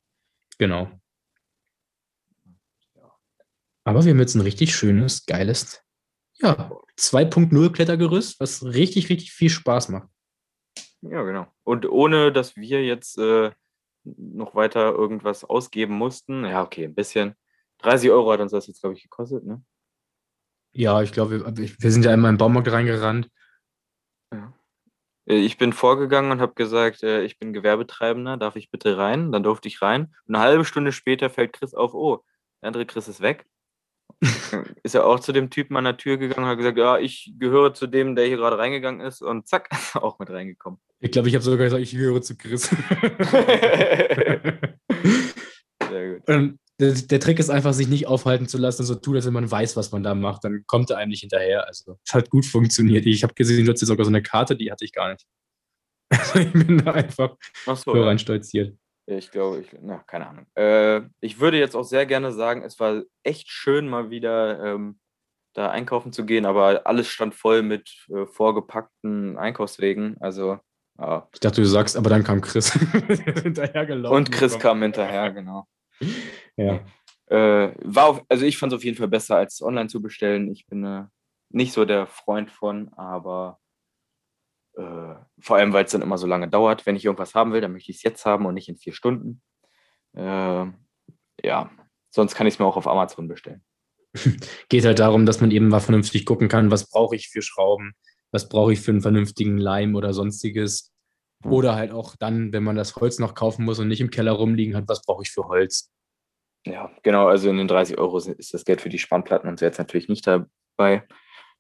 Genau. 0.57 0.89
Aber 3.83 4.03
wir 4.03 4.11
haben 4.11 4.19
jetzt 4.19 4.35
ein 4.35 4.41
richtig 4.41 4.75
schönes, 4.75 5.25
geiles, 5.25 5.81
ja, 6.39 6.71
2.0 6.97 7.71
Klettergerüst, 7.71 8.39
was 8.39 8.65
richtig, 8.65 9.09
richtig 9.09 9.31
viel 9.31 9.49
Spaß 9.49 9.89
macht. 9.89 10.09
Ja, 11.01 11.23
genau. 11.23 11.47
Und 11.63 11.87
ohne, 11.87 12.31
dass 12.31 12.55
wir 12.55 12.83
jetzt 12.83 13.17
äh, 13.17 13.51
noch 14.17 14.55
weiter 14.55 14.91
irgendwas 14.93 15.43
ausgeben 15.43 15.95
mussten. 15.95 16.45
Ja, 16.45 16.63
okay, 16.63 16.85
ein 16.85 16.95
bisschen. 16.95 17.35
30 17.79 18.09
Euro 18.11 18.31
hat 18.31 18.39
uns 18.39 18.51
das 18.51 18.67
jetzt, 18.67 18.81
glaube 18.81 18.95
ich, 18.95 19.03
gekostet, 19.03 19.45
ne? 19.45 19.63
Ja, 20.73 21.01
ich 21.01 21.11
glaube, 21.11 21.57
wir, 21.57 21.69
wir, 21.79 21.91
sind 21.91 22.05
ja 22.05 22.11
einmal 22.11 22.31
im 22.31 22.37
Baumarkt 22.37 22.71
reingerannt. 22.71 23.29
Ja. 24.31 24.53
Äh, 25.27 25.37
ich 25.37 25.57
bin 25.57 25.73
vorgegangen 25.73 26.31
und 26.31 26.41
habe 26.41 26.53
gesagt, 26.53 27.03
äh, 27.03 27.23
ich 27.23 27.39
bin 27.39 27.53
Gewerbetreibender, 27.53 28.37
darf 28.37 28.55
ich 28.55 28.69
bitte 28.69 28.97
rein? 28.97 29.31
Dann 29.31 29.43
durfte 29.43 29.67
ich 29.67 29.81
rein. 29.81 30.13
Und 30.27 30.35
eine 30.35 30.43
halbe 30.43 30.65
Stunde 30.65 30.91
später 30.91 31.29
fällt 31.29 31.53
Chris 31.53 31.73
auf, 31.73 31.93
oh, 31.93 32.23
der 32.61 32.67
andere 32.67 32.85
Chris 32.85 33.07
ist 33.07 33.21
weg. 33.21 33.45
ist 34.83 34.95
er 34.95 35.05
auch 35.05 35.19
zu 35.19 35.31
dem 35.31 35.49
Typen 35.49 35.77
an 35.77 35.83
der 35.83 35.97
Tür 35.97 36.17
gegangen 36.17 36.43
und 36.45 36.49
hat 36.49 36.57
gesagt, 36.57 36.77
ja, 36.77 36.97
ich 36.97 37.33
gehöre 37.37 37.73
zu 37.73 37.87
dem, 37.87 38.15
der 38.15 38.25
hier 38.25 38.37
gerade 38.37 38.57
reingegangen 38.57 39.01
ist 39.01 39.21
und 39.21 39.47
zack, 39.47 39.69
ist 39.71 39.95
er 39.95 40.03
auch 40.03 40.19
mit 40.19 40.29
reingekommen. 40.29 40.79
Ich 40.99 41.11
glaube, 41.11 41.27
ich 41.29 41.35
habe 41.35 41.43
sogar 41.43 41.65
gesagt, 41.65 41.83
ich 41.83 41.91
gehöre 41.91 42.21
zu 42.21 42.35
Chris. 42.35 42.69
Sehr 45.89 46.13
gut. 46.13 46.27
Und 46.27 46.59
der, 46.79 46.93
der, 46.93 47.19
Trick 47.19 47.39
ist 47.39 47.49
einfach, 47.49 47.73
sich 47.73 47.87
nicht 47.87 48.07
aufhalten 48.07 48.47
zu 48.47 48.57
lassen 48.57 48.81
und 48.81 48.87
so 48.87 48.95
tun, 48.95 49.15
als 49.15 49.25
wenn 49.25 49.33
man 49.33 49.49
weiß, 49.49 49.75
was 49.77 49.91
man 49.91 50.03
da 50.03 50.15
macht. 50.15 50.43
Dann 50.43 50.63
kommt 50.67 50.89
er 50.89 50.97
einem 50.97 51.09
nicht 51.09 51.21
hinterher. 51.21 51.67
Also, 51.67 51.97
es 52.05 52.13
hat 52.13 52.29
gut 52.29 52.45
funktioniert. 52.45 53.05
Ich 53.05 53.23
habe 53.23 53.33
gesehen, 53.33 53.65
du 53.65 53.71
hast 53.71 53.81
jetzt 53.81 53.87
sogar 53.87 54.05
so 54.05 54.11
eine 54.11 54.21
Karte, 54.23 54.55
die 54.55 54.71
hatte 54.71 54.85
ich 54.85 54.93
gar 54.93 55.11
nicht. 55.11 55.25
Also, 56.09 56.39
ich 56.39 56.51
bin 56.51 56.79
da 56.79 56.91
einfach 56.91 57.35
so, 57.65 57.75
so 57.75 58.03
rein 58.03 58.19
stolziert. 58.19 58.75
Ich 59.09 59.31
glaube, 59.31 59.61
ich, 59.61 59.69
na, 59.81 59.99
keine 59.99 60.27
Ahnung. 60.27 60.45
Äh, 60.55 61.01
ich 61.21 61.39
würde 61.39 61.57
jetzt 61.57 61.75
auch 61.75 61.85
sehr 61.85 62.05
gerne 62.05 62.33
sagen, 62.33 62.61
es 62.63 62.77
war 62.79 63.03
echt 63.23 63.49
schön, 63.49 63.87
mal 63.87 64.09
wieder 64.09 64.61
ähm, 64.61 64.99
da 65.53 65.71
einkaufen 65.71 66.11
zu 66.11 66.25
gehen, 66.25 66.45
aber 66.45 66.81
alles 66.85 67.07
stand 67.07 67.33
voll 67.33 67.63
mit 67.63 68.05
äh, 68.09 68.25
vorgepackten 68.25 69.37
Einkaufswegen. 69.37 70.17
Also, 70.19 70.59
ja. 70.99 71.27
Ich 71.33 71.39
dachte, 71.39 71.61
du 71.61 71.67
sagst, 71.67 71.95
aber 71.95 72.09
dann 72.09 72.25
kam 72.25 72.41
Chris 72.41 72.73
hinterhergelaufen. 73.43 74.17
Und 74.17 74.31
Chris 74.31 74.59
kam 74.59 74.81
hinterher, 74.81 75.31
genau. 75.31 75.65
ja. 76.57 76.81
Äh, 77.27 77.73
war 77.83 78.07
auf, 78.07 78.25
also 78.27 78.45
ich 78.45 78.57
fand 78.57 78.73
es 78.73 78.77
auf 78.77 78.83
jeden 78.83 78.97
Fall 78.97 79.07
besser, 79.07 79.37
als 79.37 79.61
online 79.61 79.87
zu 79.87 80.01
bestellen. 80.01 80.51
Ich 80.51 80.67
bin 80.67 80.83
äh, 80.83 81.05
nicht 81.49 81.71
so 81.71 81.85
der 81.85 82.07
Freund 82.07 82.51
von, 82.51 82.93
aber 82.93 83.57
äh, 84.77 85.15
vor 85.39 85.57
allem, 85.57 85.73
weil 85.73 85.85
es 85.85 85.91
dann 85.91 86.03
immer 86.03 86.17
so 86.17 86.27
lange 86.27 86.47
dauert. 86.47 86.85
Wenn 86.85 86.95
ich 86.95 87.05
irgendwas 87.05 87.35
haben 87.35 87.51
will, 87.51 87.61
dann 87.61 87.73
möchte 87.73 87.91
ich 87.91 87.97
es 87.97 88.03
jetzt 88.03 88.25
haben 88.25 88.45
und 88.45 88.53
nicht 88.53 88.69
in 88.69 88.77
vier 88.77 88.93
Stunden. 88.93 89.41
Äh, 90.13 90.65
ja, 91.43 91.71
sonst 92.11 92.35
kann 92.35 92.47
ich 92.47 92.55
es 92.55 92.59
mir 92.59 92.65
auch 92.65 92.77
auf 92.77 92.87
Amazon 92.87 93.27
bestellen. 93.27 93.63
Geht 94.69 94.85
halt 94.85 94.99
darum, 94.99 95.25
dass 95.25 95.41
man 95.41 95.51
eben 95.51 95.67
mal 95.67 95.79
vernünftig 95.79 96.25
gucken 96.25 96.47
kann, 96.47 96.71
was 96.71 96.89
brauche 96.89 97.15
ich 97.15 97.29
für 97.29 97.41
Schrauben, 97.41 97.93
was 98.31 98.49
brauche 98.49 98.73
ich 98.73 98.79
für 98.79 98.91
einen 98.91 99.01
vernünftigen 99.01 99.57
Leim 99.57 99.95
oder 99.95 100.13
sonstiges. 100.13 100.93
Oder 101.43 101.75
halt 101.75 101.91
auch 101.91 102.15
dann, 102.15 102.51
wenn 102.53 102.63
man 102.63 102.75
das 102.75 102.95
Holz 102.95 103.19
noch 103.19 103.35
kaufen 103.35 103.65
muss 103.65 103.79
und 103.79 103.87
nicht 103.87 104.01
im 104.01 104.09
Keller 104.09 104.31
rumliegen 104.31 104.75
hat, 104.75 104.87
was 104.87 105.03
brauche 105.03 105.23
ich 105.23 105.31
für 105.31 105.47
Holz. 105.47 105.91
Ja, 106.65 106.91
genau, 107.03 107.27
also 107.27 107.49
in 107.49 107.57
den 107.57 107.67
30 107.67 107.97
Euro 107.97 108.17
ist 108.17 108.53
das 108.53 108.65
Geld 108.65 108.81
für 108.81 108.89
die 108.89 108.99
Spannplatten 108.99 109.47
und 109.47 109.59
so 109.59 109.65
jetzt 109.65 109.77
natürlich 109.77 110.09
nicht 110.09 110.25
dabei. 110.27 111.07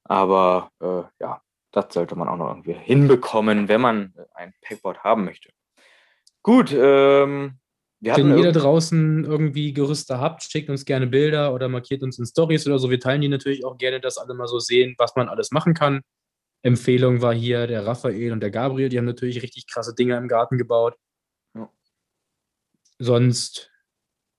Aber 0.03 0.71
äh, 0.81 1.03
ja, 1.19 1.41
das 1.77 1.93
sollte 1.93 2.15
man 2.15 2.27
auch 2.27 2.37
noch 2.37 2.49
irgendwie 2.49 2.73
hinbekommen, 2.73 3.67
wenn 3.67 3.81
man 3.81 4.13
ein 4.33 4.53
Packboard 4.61 5.03
haben 5.03 5.25
möchte. 5.25 5.49
Gut, 6.41 6.73
ähm, 6.77 7.59
wir 7.99 8.15
Wenn 8.15 8.37
ihr 8.37 8.51
da 8.51 8.59
draußen 8.59 9.23
irgendwie 9.25 9.73
Gerüste 9.73 10.19
habt, 10.19 10.43
schickt 10.43 10.69
uns 10.69 10.85
gerne 10.85 11.07
Bilder 11.07 11.53
oder 11.53 11.67
markiert 11.67 12.03
uns 12.03 12.19
in 12.19 12.25
Stories 12.25 12.67
oder 12.67 12.77
so. 12.77 12.91
Wir 12.91 12.99
teilen 12.99 13.21
die 13.21 13.27
natürlich 13.27 13.65
auch 13.65 13.77
gerne, 13.77 13.99
dass 13.99 14.19
alle 14.19 14.35
mal 14.35 14.47
so 14.47 14.59
sehen, 14.59 14.93
was 14.99 15.15
man 15.15 15.29
alles 15.29 15.51
machen 15.51 15.73
kann. 15.73 16.01
Empfehlung 16.61 17.21
war 17.21 17.33
hier 17.33 17.65
der 17.65 17.87
Raphael 17.87 18.31
und 18.33 18.41
der 18.41 18.51
Gabriel, 18.51 18.89
die 18.89 18.99
haben 18.99 19.05
natürlich 19.05 19.41
richtig 19.41 19.65
krasse 19.67 19.95
Dinge 19.95 20.15
im 20.15 20.27
Garten 20.27 20.59
gebaut. 20.59 20.95
Ja. 21.55 21.71
Sonst, 22.99 23.71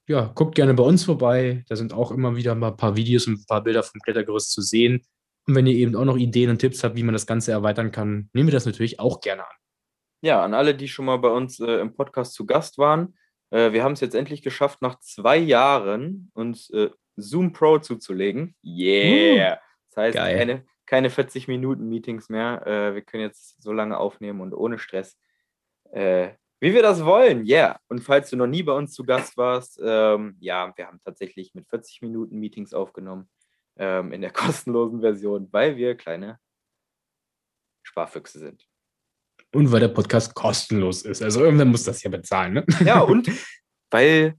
ja, 0.07 0.31
guckt 0.35 0.55
gerne 0.55 0.75
bei 0.75 0.85
uns 0.85 1.05
vorbei. 1.05 1.65
Da 1.69 1.75
sind 1.75 1.93
auch 1.93 2.13
immer 2.13 2.37
wieder 2.37 2.55
mal 2.55 2.69
ein 2.69 2.77
paar 2.77 2.95
Videos 2.95 3.27
und 3.27 3.41
ein 3.41 3.47
paar 3.47 3.63
Bilder 3.65 3.83
vom 3.83 4.01
Klettergerüst 4.01 4.53
zu 4.53 4.63
sehen. 4.63 5.05
Und 5.49 5.55
wenn 5.55 5.67
ihr 5.67 5.75
eben 5.75 5.97
auch 5.97 6.05
noch 6.05 6.19
Ideen 6.19 6.51
und 6.51 6.59
Tipps 6.59 6.85
habt, 6.85 6.95
wie 6.95 7.03
man 7.03 7.15
das 7.15 7.27
Ganze 7.27 7.53
erweitern 7.53 7.91
kann, 7.91 8.29
nehmen 8.35 8.49
wir 8.49 8.53
das 8.53 8.67
natürlich 8.67 9.01
auch 9.01 9.23
gerne 9.23 9.49
an. 9.49 9.57
Ja, 10.21 10.45
an 10.45 10.53
alle, 10.53 10.75
die 10.75 10.89
schon 10.89 11.07
mal 11.07 11.17
bei 11.17 11.31
uns 11.31 11.59
äh, 11.59 11.81
im 11.81 11.95
Podcast 11.95 12.35
zu 12.35 12.45
Gast 12.45 12.77
waren. 12.77 13.17
Äh, 13.49 13.73
wir 13.73 13.83
haben 13.83 13.93
es 13.93 14.01
jetzt 14.01 14.15
endlich 14.15 14.43
geschafft, 14.43 14.83
nach 14.83 15.01
zwei 15.01 15.39
Jahren 15.39 16.31
uns 16.35 16.69
äh, 16.69 16.91
Zoom 17.17 17.55
Pro 17.55 17.79
zuzulegen. 17.79 18.57
Yeah! 18.63 19.55
Uh, 19.55 19.57
das 19.89 19.97
heißt, 19.97 20.17
keine, 20.19 20.67
keine 20.85 21.09
40 21.09 21.49
Minuten 21.49 21.89
Meetings 21.89 22.29
mehr. 22.29 22.67
Äh, 22.67 22.95
wir 22.95 23.03
können 23.03 23.23
jetzt 23.23 23.63
so 23.63 23.73
lange 23.73 23.97
aufnehmen 23.97 24.43
und 24.43 24.53
ohne 24.53 24.79
Stress. 24.79 25.17
Äh, 25.93 26.33
wie 26.61 26.75
wir 26.75 26.83
das 26.83 27.07
wollen, 27.07 27.47
ja. 27.47 27.57
Yeah. 27.57 27.81
Und 27.89 28.01
falls 28.01 28.29
du 28.29 28.37
noch 28.37 28.49
nie 28.49 28.65
bei 28.65 28.73
uns 28.73 28.93
zu 28.93 29.03
Gast 29.03 29.39
warst, 29.39 29.81
ähm, 29.83 30.37
ja, 30.41 30.75
wir 30.77 30.89
haben 30.89 31.01
tatsächlich 31.03 31.55
mit 31.55 31.67
40 31.69 32.03
Minuten 32.03 32.39
Meetings 32.39 32.75
aufgenommen 32.75 33.31
ähm, 33.79 34.13
in 34.13 34.21
der 34.21 34.31
kostenlosen 34.33 35.01
Version, 35.01 35.49
weil 35.53 35.77
wir 35.77 35.97
kleine 35.97 36.39
Sparfüchse 37.87 38.39
sind. 38.39 38.67
Und 39.55 39.73
weil 39.73 39.81
der 39.81 39.89
Podcast 39.89 40.35
kostenlos 40.35 41.03
ist. 41.03 41.23
Also 41.23 41.43
irgendwann 41.43 41.69
muss 41.69 41.85
das 41.85 42.03
ja 42.03 42.11
bezahlen, 42.11 42.55
ne? 42.55 42.67
Ja, 42.85 43.01
und 43.03 43.31
weil 43.91 44.35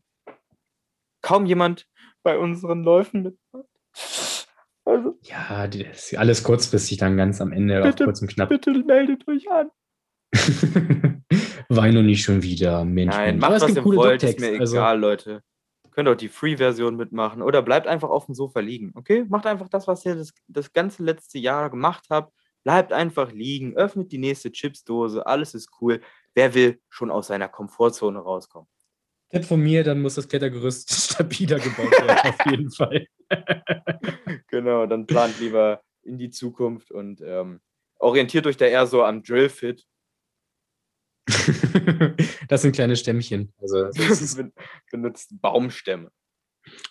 kaum 1.23 1.45
jemand 1.45 1.87
bei 2.23 2.37
unseren 2.37 2.83
Läufen 2.83 3.23
mitmacht. 3.23 4.47
Also, 4.85 5.19
ja, 5.23 5.67
das 5.67 6.11
ist 6.11 6.17
alles 6.17 6.43
kurzfristig 6.43 6.97
dann 6.97 7.15
ganz 7.17 7.41
am 7.41 7.51
Ende, 7.51 7.81
bitte, 7.81 8.03
auch 8.03 8.07
kurz 8.07 8.21
und 8.21 8.27
knapp. 8.33 8.49
Bitte 8.49 8.71
meldet 8.71 9.27
euch 9.27 9.49
an. 9.51 9.69
Wein 11.69 11.93
noch 11.93 12.01
nicht 12.01 12.23
schon 12.23 12.41
wieder, 12.41 12.83
Mensch. 12.85 13.15
Nein, 13.15 13.25
Mensch. 13.35 13.41
macht 13.41 13.51
Aber 13.51 13.61
was 13.61 13.75
ihr 13.75 13.85
wollt, 13.85 14.23
ist 14.23 14.39
mir 14.39 14.59
also- 14.59 14.77
egal, 14.77 14.99
Leute. 14.99 15.43
Könnt 15.99 16.07
auch 16.07 16.15
die 16.15 16.29
Free-Version 16.29 16.95
mitmachen 16.95 17.41
oder 17.41 17.61
bleibt 17.61 17.85
einfach 17.85 18.09
auf 18.09 18.27
dem 18.27 18.33
Sofa 18.33 18.61
liegen, 18.61 18.93
okay? 18.95 19.25
Macht 19.27 19.45
einfach 19.45 19.67
das, 19.67 19.85
was 19.85 20.05
ihr 20.05 20.15
das, 20.15 20.31
das 20.47 20.71
ganze 20.71 21.03
letzte 21.03 21.39
Jahr 21.39 21.69
gemacht 21.69 22.05
habt. 22.09 22.33
Bleibt 22.63 22.93
einfach 22.93 23.33
liegen, 23.33 23.75
öffnet 23.75 24.13
die 24.13 24.17
nächste 24.17 24.49
Chipsdose, 24.49 25.27
alles 25.27 25.53
ist 25.53 25.67
cool. 25.81 25.99
Wer 26.33 26.53
will 26.53 26.79
schon 26.87 27.11
aus 27.11 27.27
seiner 27.27 27.49
Komfortzone 27.49 28.17
rauskommen? 28.17 28.69
Tipp 29.29 29.43
von 29.43 29.59
mir, 29.59 29.83
dann 29.83 30.01
muss 30.01 30.15
das 30.15 30.29
Klettergerüst 30.29 30.89
stabiler 31.11 31.59
gebaut 31.59 31.91
werden, 31.91 32.31
auf 32.31 32.45
jeden 32.49 32.71
Fall. 32.71 33.05
Genau, 34.47 34.85
dann 34.85 35.05
plant 35.05 35.37
lieber 35.41 35.81
in 36.03 36.17
die 36.17 36.29
Zukunft 36.29 36.91
und 36.91 37.19
ähm, 37.25 37.59
orientiert 37.97 38.47
euch 38.47 38.55
da 38.55 38.67
eher 38.67 38.87
so 38.87 39.03
am 39.03 39.21
Drillfit. 39.21 39.85
das 42.47 42.61
sind 42.61 42.73
kleine 42.73 42.95
Stämmchen. 42.95 43.53
Also, 43.59 43.89
Benutzt 44.91 45.29
Baumstämme. 45.41 46.11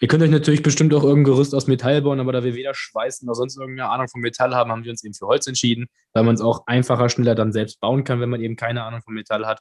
ihr 0.01 0.09
könnt 0.09 0.22
euch 0.22 0.31
natürlich 0.31 0.62
bestimmt 0.62 0.92
auch 0.94 1.03
irgendein 1.05 1.33
Gerüst 1.35 1.55
aus 1.55 1.66
Metall 1.66 2.03
bauen, 2.03 2.20
aber 2.20 2.33
da 2.33 2.42
wir 2.44 2.55
weder 2.55 2.74
Schweißen 2.74 3.27
noch 3.27 3.35
sonst 3.35 3.57
irgendeine 3.59 3.90
Ahnung 3.90 4.09
von 4.09 4.20
Metall 4.20 4.55
haben, 4.55 4.70
haben 4.70 4.85
wir 4.85 4.90
uns 4.90 5.05
eben 5.05 5.14
für 5.14 5.27
Holz 5.27 5.46
entschieden, 5.46 5.87
weil 6.12 6.24
man 6.24 6.35
es 6.35 6.40
auch 6.40 6.66
einfacher, 6.66 7.09
schneller 7.09 7.35
dann 7.35 7.53
selbst 7.53 7.81
bauen 7.81 8.05
kann, 8.05 8.20
wenn 8.20 8.31
man 8.31 8.40
eben 8.40 8.57
keine 8.57 8.83
Ahnung 8.85 9.03
von 9.03 9.14
Metall 9.14 9.46
hat. 9.46 9.61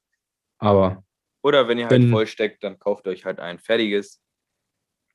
Aber 0.60 1.04
Oder 1.44 1.68
wenn 1.68 1.78
ihr 1.78 1.86
halt 1.86 1.92
Wenn- 1.92 2.10
vollsteckt, 2.12 2.64
dann 2.64 2.80
kauft 2.80 3.08
euch 3.08 3.26
halt 3.26 3.40
ein 3.40 3.60
fertiges. 3.60 4.22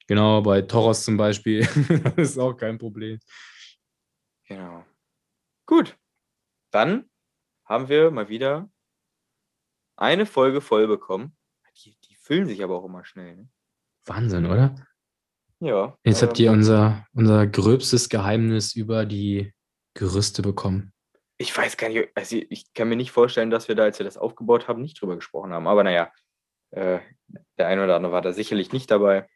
genau, 0.07 0.42
bei 0.42 0.62
Toros 0.62 1.05
zum 1.05 1.16
Beispiel, 1.16 1.61
das 2.16 2.31
ist 2.31 2.38
auch 2.38 2.55
kein 2.55 2.79
Problem. 2.79 3.18
Genau. 4.46 4.85
Gut. 5.66 5.96
Dann 6.72 7.09
haben 7.64 7.88
wir 7.88 8.11
mal 8.11 8.29
wieder 8.29 8.68
eine 9.96 10.26
Folge 10.26 10.61
voll 10.61 10.87
bekommen. 10.87 11.37
Die, 11.85 11.96
die 12.09 12.14
füllen 12.14 12.46
sich 12.46 12.62
aber 12.62 12.76
auch 12.76 12.85
immer 12.85 13.05
schnell. 13.05 13.37
Ne? 13.37 13.48
Wahnsinn, 14.05 14.46
oder? 14.46 14.74
Ja. 15.61 15.96
Jetzt 16.05 16.22
habt 16.22 16.38
ähm, 16.38 16.44
ihr 16.44 16.52
unser, 16.52 17.07
unser 17.14 17.46
gröbstes 17.46 18.09
Geheimnis 18.09 18.74
über 18.74 19.07
die 19.07 19.52
Gerüste 19.94 20.42
bekommen. 20.42 20.92
Ich 21.38 21.57
weiß 21.57 21.76
gar 21.76 21.88
nicht, 21.88 22.09
also 22.14 22.37
ich 22.37 22.72
kann 22.74 22.88
mir 22.88 22.96
nicht 22.96 23.11
vorstellen, 23.11 23.50
dass 23.50 23.68
wir 23.68 23.74
da, 23.74 23.85
als 23.85 23.98
wir 23.98 24.05
das 24.05 24.16
aufgebaut 24.16 24.68
haben, 24.68 24.83
nicht 24.83 25.00
drüber 25.00 25.16
gesprochen 25.16 25.52
haben. 25.52 25.66
Aber 25.66 25.85
naja, 25.85 26.11
äh, 26.72 26.98
der 27.59 27.66
eine 27.68 27.85
oder 27.85 27.96
andere 27.96 28.12
war 28.12 28.22
da 28.22 28.33
sicherlich 28.33 28.72
nicht 28.72 28.90
dabei. 28.90 29.26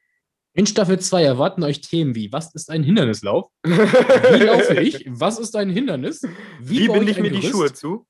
In 0.54 0.66
Staffel 0.66 0.98
2 0.98 1.22
erwarten 1.22 1.62
euch 1.62 1.82
Themen 1.82 2.14
wie: 2.14 2.32
Was 2.32 2.54
ist 2.54 2.70
ein 2.70 2.82
Hindernislauf? 2.82 3.50
Wie 3.62 3.70
laufe 4.44 4.80
ich? 4.80 5.04
Was 5.08 5.38
ist 5.38 5.54
ein 5.54 5.68
Hindernis? 5.68 6.22
Wie 6.60 6.86
baue 6.86 6.98
binde 6.98 7.12
ich 7.12 7.18
ein 7.18 7.22
mir 7.22 7.30
die 7.30 7.40
Gerüst? 7.40 7.52
Schuhe 7.52 7.72
zu? 7.72 8.06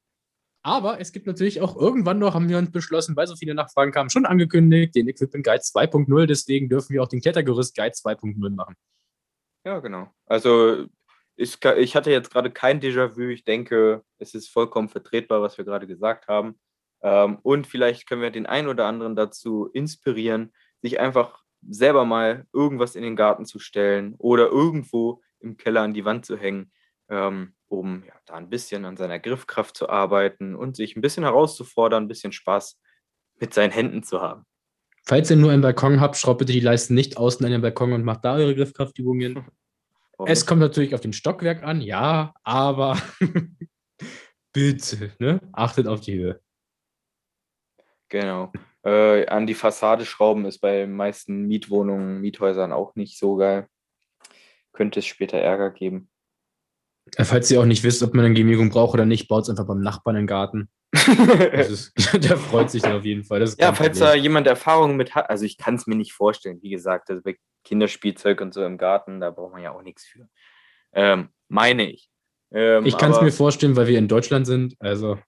Aber 0.66 0.98
es 0.98 1.12
gibt 1.12 1.28
natürlich 1.28 1.60
auch 1.60 1.76
irgendwann 1.76 2.18
noch, 2.18 2.34
haben 2.34 2.48
wir 2.48 2.58
uns 2.58 2.72
beschlossen, 2.72 3.14
weil 3.14 3.28
so 3.28 3.36
viele 3.36 3.54
Nachfragen 3.54 3.92
kamen, 3.92 4.10
schon 4.10 4.26
angekündigt, 4.26 4.96
den 4.96 5.06
Equipment 5.06 5.46
Guide 5.46 5.62
2.0. 5.62 6.26
Deswegen 6.26 6.68
dürfen 6.68 6.92
wir 6.92 7.04
auch 7.04 7.08
den 7.08 7.20
Klettergerüst 7.20 7.76
Guide 7.76 7.94
2.0 7.94 8.50
machen. 8.50 8.74
Ja, 9.64 9.78
genau. 9.78 10.10
Also 10.26 10.86
ich, 11.36 11.64
ich 11.64 11.94
hatte 11.94 12.10
jetzt 12.10 12.32
gerade 12.32 12.50
kein 12.50 12.80
Déjà-vu. 12.80 13.28
Ich 13.28 13.44
denke, 13.44 14.02
es 14.18 14.34
ist 14.34 14.48
vollkommen 14.48 14.88
vertretbar, 14.88 15.40
was 15.40 15.56
wir 15.56 15.64
gerade 15.64 15.86
gesagt 15.86 16.26
haben. 16.26 16.58
Ähm, 17.00 17.38
und 17.42 17.68
vielleicht 17.68 18.08
können 18.08 18.22
wir 18.22 18.32
den 18.32 18.46
einen 18.46 18.66
oder 18.66 18.86
anderen 18.86 19.14
dazu 19.14 19.66
inspirieren, 19.72 20.52
sich 20.82 20.98
einfach 20.98 21.44
selber 21.62 22.04
mal 22.04 22.44
irgendwas 22.52 22.96
in 22.96 23.04
den 23.04 23.14
Garten 23.14 23.46
zu 23.46 23.60
stellen 23.60 24.16
oder 24.18 24.48
irgendwo 24.48 25.22
im 25.38 25.58
Keller 25.58 25.82
an 25.82 25.94
die 25.94 26.04
Wand 26.04 26.26
zu 26.26 26.36
hängen, 26.36 26.72
ähm, 27.08 27.54
um 27.68 28.04
ja, 28.06 28.14
da 28.26 28.34
ein 28.34 28.50
bisschen 28.50 28.84
an 28.84 28.96
seiner 28.96 29.18
Griffkraft 29.18 29.76
zu 29.76 29.88
arbeiten 29.88 30.54
und 30.54 30.76
sich 30.76 30.96
ein 30.96 31.00
bisschen 31.00 31.24
herauszufordern, 31.24 32.04
ein 32.04 32.08
bisschen 32.08 32.32
Spaß 32.32 32.80
mit 33.40 33.54
seinen 33.54 33.72
Händen 33.72 34.02
zu 34.02 34.20
haben. 34.20 34.44
Falls 35.04 35.30
ihr 35.30 35.36
nur 35.36 35.52
einen 35.52 35.62
Balkon 35.62 36.00
habt, 36.00 36.16
schraubt 36.16 36.38
bitte 36.38 36.52
die 36.52 36.60
Leisten 36.60 36.94
nicht 36.94 37.16
außen 37.16 37.44
an 37.46 37.52
den 37.52 37.62
Balkon 37.62 37.92
und 37.92 38.04
macht 38.04 38.24
da 38.24 38.34
eure 38.34 38.54
Griffkraftübungen. 38.54 39.36
Warum 40.16 40.32
Es 40.32 40.46
kommt 40.46 40.60
natürlich 40.60 40.94
auf 40.94 41.00
den 41.00 41.12
Stockwerk 41.12 41.62
an, 41.62 41.80
ja, 41.80 42.32
aber 42.42 42.98
bitte, 44.52 45.12
ne? 45.18 45.40
Achtet 45.52 45.86
auf 45.86 46.00
die 46.00 46.14
Höhe. 46.14 46.40
Genau. 48.08 48.50
Äh, 48.82 49.26
an 49.26 49.46
die 49.46 49.54
Fassade 49.54 50.06
schrauben 50.06 50.44
ist 50.46 50.58
bei 50.58 50.78
den 50.78 50.92
meisten 50.92 51.42
Mietwohnungen, 51.46 52.20
Miethäusern 52.20 52.72
auch 52.72 52.94
nicht 52.94 53.18
so 53.18 53.36
geil. 53.36 53.68
Könnte 54.72 55.00
es 55.00 55.06
später 55.06 55.38
Ärger 55.38 55.70
geben. 55.70 56.08
Äh, 57.14 57.24
Falls 57.24 57.50
ihr 57.50 57.60
auch 57.60 57.64
nicht 57.64 57.84
wisst, 57.84 58.02
ob 58.02 58.14
man 58.14 58.24
eine 58.24 58.34
Genehmigung 58.34 58.70
braucht 58.70 58.94
oder 58.94 59.04
nicht, 59.04 59.28
baut 59.28 59.44
es 59.44 59.50
einfach 59.50 59.66
beim 59.66 59.80
Nachbarn 59.80 60.16
im 60.16 60.26
Garten. 60.26 60.68
Das 60.92 61.70
ist, 61.70 61.92
der 62.24 62.36
freut 62.36 62.70
sich 62.70 62.82
dann 62.82 62.96
auf 62.96 63.04
jeden 63.04 63.24
Fall. 63.24 63.44
Ja, 63.58 63.72
falls 63.74 63.98
da 63.98 64.14
jemand 64.14 64.46
Erfahrung 64.46 64.96
mit 64.96 65.14
hat, 65.14 65.28
also 65.30 65.44
ich 65.44 65.58
kann 65.58 65.74
es 65.74 65.86
mir 65.86 65.96
nicht 65.96 66.12
vorstellen, 66.12 66.60
wie 66.62 66.70
gesagt, 66.70 67.10
also 67.10 67.22
bei 67.22 67.36
Kinderspielzeug 67.64 68.40
und 68.40 68.54
so 68.54 68.64
im 68.64 68.78
Garten, 68.78 69.20
da 69.20 69.30
braucht 69.30 69.52
man 69.52 69.62
ja 69.62 69.72
auch 69.72 69.82
nichts 69.82 70.04
für. 70.04 70.28
Ähm, 70.92 71.30
meine 71.48 71.90
ich. 71.90 72.08
Ähm, 72.52 72.86
Ich 72.86 72.96
kann 72.96 73.10
es 73.10 73.20
mir 73.20 73.32
vorstellen, 73.32 73.76
weil 73.76 73.88
wir 73.88 73.98
in 73.98 74.08
Deutschland 74.08 74.46
sind. 74.46 74.76
Also, 74.78 75.18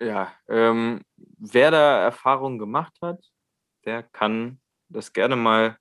Ja, 0.00 0.32
ähm, 0.48 1.02
wer 1.16 1.70
da 1.70 2.02
Erfahrung 2.02 2.58
gemacht 2.58 2.94
hat, 3.02 3.18
der 3.84 4.02
kann 4.02 4.60
das 4.88 5.12
gerne 5.12 5.36
mal 5.36 5.76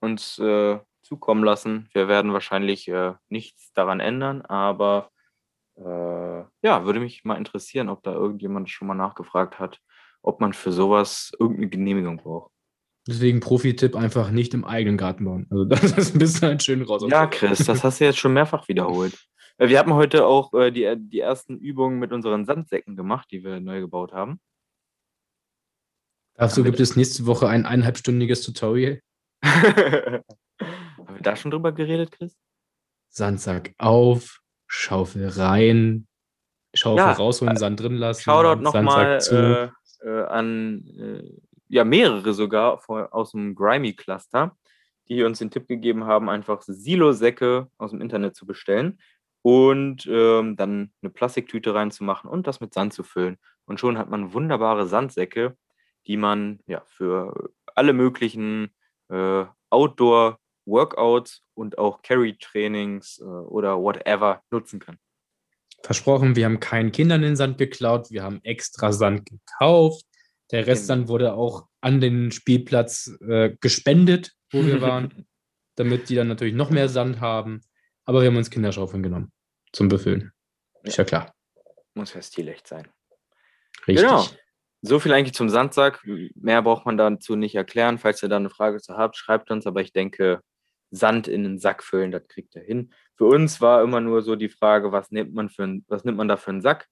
uns 0.00 0.38
äh, 0.38 0.78
zukommen 1.06 1.44
lassen. 1.44 1.88
Wir 1.92 2.08
werden 2.08 2.32
wahrscheinlich 2.32 2.88
äh, 2.88 3.14
nichts 3.28 3.72
daran 3.72 4.00
ändern, 4.00 4.42
aber 4.42 5.10
äh, 5.76 6.42
ja, 6.62 6.84
würde 6.84 7.00
mich 7.00 7.24
mal 7.24 7.36
interessieren, 7.36 7.88
ob 7.88 8.02
da 8.02 8.12
irgendjemand 8.12 8.70
schon 8.70 8.88
mal 8.88 8.94
nachgefragt 8.94 9.58
hat, 9.58 9.80
ob 10.22 10.40
man 10.40 10.52
für 10.52 10.72
sowas 10.72 11.32
irgendeine 11.38 11.68
Genehmigung 11.68 12.16
braucht. 12.16 12.50
deswegen 13.06 13.40
Profi-Tipp: 13.40 13.94
einfach 13.94 14.30
nicht 14.30 14.54
im 14.54 14.64
eigenen 14.64 14.96
Garten 14.96 15.24
bauen. 15.24 15.46
Also, 15.50 15.64
das 15.66 15.82
ist 15.92 16.14
ein 16.14 16.18
bisschen 16.18 16.48
halt 16.48 16.62
schön 16.62 16.82
raus. 16.82 17.02
aus 17.02 17.10
Ja, 17.10 17.26
Chris, 17.26 17.58
das 17.58 17.84
hast 17.84 18.00
du 18.00 18.04
jetzt 18.04 18.18
schon 18.18 18.32
mehrfach 18.32 18.68
wiederholt. 18.68 19.16
Äh, 19.58 19.68
Wir 19.68 19.78
haben 19.78 19.94
heute 19.94 20.26
auch 20.26 20.52
äh, 20.54 20.70
die, 20.70 20.92
die 20.96 21.20
ersten 21.20 21.58
Übungen 21.58 21.98
mit 21.98 22.12
unseren 22.12 22.44
Sandsäcken 22.44 22.96
gemacht, 22.96 23.28
die 23.30 23.44
wir 23.44 23.60
neu 23.60 23.80
gebaut 23.80 24.12
haben. 24.12 24.40
Dazu 26.38 26.62
gibt 26.62 26.80
es 26.80 26.96
nächste 26.96 27.24
Woche 27.24 27.48
ein 27.48 27.64
eineinhalbstündiges 27.64 28.42
Tutorial. 28.42 29.00
Haben 31.06 31.16
wir 31.16 31.22
da 31.22 31.36
schon 31.36 31.50
drüber 31.50 31.72
geredet, 31.72 32.12
Chris? 32.12 32.36
Sandsack 33.08 33.74
auf, 33.78 34.40
Schaufel 34.66 35.28
rein, 35.28 36.06
Schaufel 36.74 36.98
Ja, 36.98 37.12
rausholen, 37.12 37.56
Sand 37.56 37.80
drin 37.80 37.94
lassen. 37.94 38.22
Shoutout 38.22 38.62
nochmal 38.62 39.18
äh, 39.30 40.06
äh, 40.06 40.24
an 40.26 40.84
äh, 40.98 41.22
ja, 41.68 41.84
mehrere 41.84 42.34
sogar 42.34 42.78
vor, 42.78 43.08
aus 43.12 43.32
dem 43.32 43.54
Grimy-Cluster, 43.54 44.56
die 45.08 45.22
uns 45.22 45.38
den 45.38 45.50
Tipp 45.50 45.68
gegeben 45.68 46.04
haben, 46.04 46.28
einfach 46.28 46.62
Silo-Säcke 46.62 47.68
aus 47.78 47.90
dem 47.90 48.00
Internet 48.00 48.36
zu 48.36 48.46
bestellen 48.46 48.98
und 49.42 50.06
ähm, 50.10 50.56
dann 50.56 50.92
eine 51.02 51.10
Plastiktüte 51.10 51.74
reinzumachen 51.74 52.28
und 52.28 52.46
das 52.46 52.60
mit 52.60 52.74
Sand 52.74 52.92
zu 52.92 53.02
füllen. 53.02 53.38
Und 53.64 53.80
schon 53.80 53.98
hat 53.98 54.10
man 54.10 54.32
wunderbare 54.32 54.86
Sandsäcke, 54.86 55.56
die 56.06 56.16
man 56.16 56.60
ja 56.66 56.82
für 56.86 57.50
alle 57.74 57.92
möglichen 57.92 58.70
äh, 59.08 59.44
Outdoor-Workouts 60.66 61.42
und 61.54 61.78
auch 61.78 62.02
Carry-Trainings 62.02 63.18
äh, 63.20 63.24
oder 63.24 63.78
whatever 63.78 64.42
nutzen 64.50 64.80
kann. 64.80 64.98
Versprochen, 65.82 66.36
wir 66.36 66.44
haben 66.44 66.60
keinen 66.60 66.92
Kindern 66.92 67.22
den 67.22 67.36
Sand 67.36 67.58
geklaut, 67.58 68.10
wir 68.10 68.22
haben 68.22 68.40
extra 68.42 68.92
Sand 68.92 69.26
gekauft. 69.26 70.04
Der 70.50 70.66
Rest 70.66 70.88
Genau. 70.88 71.00
dann 71.00 71.08
wurde 71.08 71.34
auch 71.34 71.66
an 71.80 72.00
den 72.00 72.30
Spielplatz 72.30 73.12
äh, 73.28 73.56
gespendet, 73.60 74.32
wo 74.50 74.64
wir 74.64 74.80
waren, 74.80 75.26
damit 75.76 76.08
die 76.08 76.14
dann 76.14 76.28
natürlich 76.28 76.54
noch 76.54 76.70
mehr 76.70 76.88
Sand 76.88 77.20
haben. 77.20 77.60
Aber 78.04 78.20
wir 78.20 78.28
haben 78.28 78.36
uns 78.36 78.50
Kinderschaufeln 78.50 79.02
genommen 79.02 79.32
zum 79.72 79.88
Befüllen. 79.88 80.32
Ist 80.82 80.96
ja 80.96 81.04
klar. 81.04 81.34
Muss 81.94 82.14
ja 82.14 82.22
stilecht 82.22 82.66
sein. 82.66 82.88
Richtig. 83.86 84.06
Genau. 84.06 84.24
So 84.82 85.00
viel 85.00 85.12
eigentlich 85.12 85.34
zum 85.34 85.48
Sandsack. 85.48 86.06
Mehr 86.34 86.62
braucht 86.62 86.86
man 86.86 86.96
dazu 86.96 87.34
nicht 87.34 87.56
erklären. 87.56 87.98
Falls 87.98 88.22
ihr 88.22 88.28
da 88.28 88.36
eine 88.36 88.50
Frage 88.50 88.78
zu 88.78 88.96
habt, 88.96 89.16
schreibt 89.16 89.50
uns. 89.50 89.66
Aber 89.66 89.80
ich 89.80 89.92
denke, 89.92 90.42
Sand 90.90 91.28
in 91.28 91.42
den 91.42 91.58
Sack 91.58 91.82
füllen, 91.82 92.12
das 92.12 92.26
kriegt 92.28 92.54
er 92.56 92.62
hin. 92.62 92.90
Für 93.16 93.26
uns 93.26 93.60
war 93.60 93.82
immer 93.82 94.00
nur 94.00 94.22
so 94.22 94.36
die 94.36 94.48
Frage, 94.48 94.92
was 94.92 95.10
nimmt 95.10 95.34
man, 95.34 95.48
für 95.48 95.64
ein, 95.64 95.84
was 95.88 96.04
nimmt 96.04 96.18
man 96.18 96.28
da 96.28 96.36
für 96.36 96.50
einen 96.50 96.60
Sack? 96.62 96.86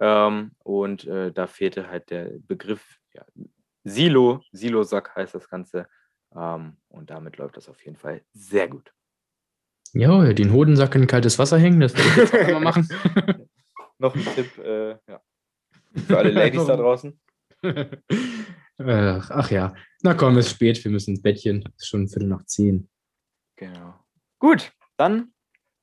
Ähm, 0.00 0.52
und 0.58 1.06
äh, 1.06 1.32
da 1.32 1.46
fehlte 1.46 1.88
halt 1.88 2.10
der 2.10 2.30
Begriff 2.46 2.98
ja, 3.14 3.24
Silo, 3.84 4.42
Silosack 4.52 5.14
heißt 5.16 5.34
das 5.34 5.48
Ganze. 5.48 5.86
Ähm, 6.34 6.76
und 6.88 7.10
damit 7.10 7.36
läuft 7.38 7.56
das 7.56 7.68
auf 7.68 7.84
jeden 7.84 7.96
Fall 7.96 8.22
sehr 8.32 8.68
gut. 8.68 8.92
Ja, 9.94 10.32
den 10.32 10.52
Hodensack 10.52 10.94
in 10.94 11.06
kaltes 11.06 11.38
Wasser 11.38 11.58
hängen, 11.58 11.80
das 11.80 11.94
werde 11.96 12.10
ich 12.10 12.16
jetzt 12.16 12.34
auch 12.34 12.52
mal 12.52 12.60
machen. 12.60 12.88
Noch 13.98 14.14
ein 14.14 14.24
Tipp 14.34 14.58
äh, 14.58 14.90
ja. 14.90 15.20
für 16.06 16.18
alle 16.18 16.30
Ladies 16.30 16.66
da 16.66 16.76
draußen. 16.76 17.18
Ach 18.78 19.50
ja. 19.50 19.74
Na 20.02 20.14
komm, 20.14 20.36
es 20.36 20.46
ist 20.46 20.52
spät, 20.52 20.84
wir 20.84 20.92
müssen 20.92 21.12
ins 21.12 21.22
Bettchen. 21.22 21.64
Es 21.76 21.82
ist 21.82 21.88
schon 21.88 22.06
Viertel 22.06 22.28
nach 22.28 22.44
zehn. 22.44 22.88
Genau. 23.58 23.94
Gut, 24.38 24.72
dann 24.96 25.32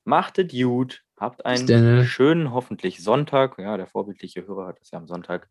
machtet 0.04 0.52
gut. 0.52 1.04
Habt 1.18 1.44
einen 1.44 2.04
schönen, 2.06 2.52
hoffentlich 2.52 3.02
Sonntag. 3.02 3.58
Ja, 3.58 3.76
der 3.76 3.86
vorbildliche 3.86 4.46
Hörer 4.46 4.66
hat 4.66 4.80
es 4.80 4.90
ja 4.90 4.98
am 4.98 5.06
Sonntag. 5.06 5.50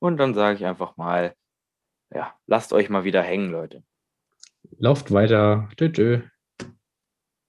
Und 0.00 0.16
dann 0.16 0.34
sage 0.34 0.56
ich 0.56 0.66
einfach 0.66 0.96
mal, 0.96 1.34
ja, 2.12 2.34
lasst 2.46 2.72
euch 2.72 2.90
mal 2.90 3.04
wieder 3.04 3.22
hängen, 3.22 3.50
Leute. 3.50 3.84
Lauft 4.78 5.12
weiter. 5.12 5.68
Tschö, 5.76 5.92
tschö. 5.92 6.22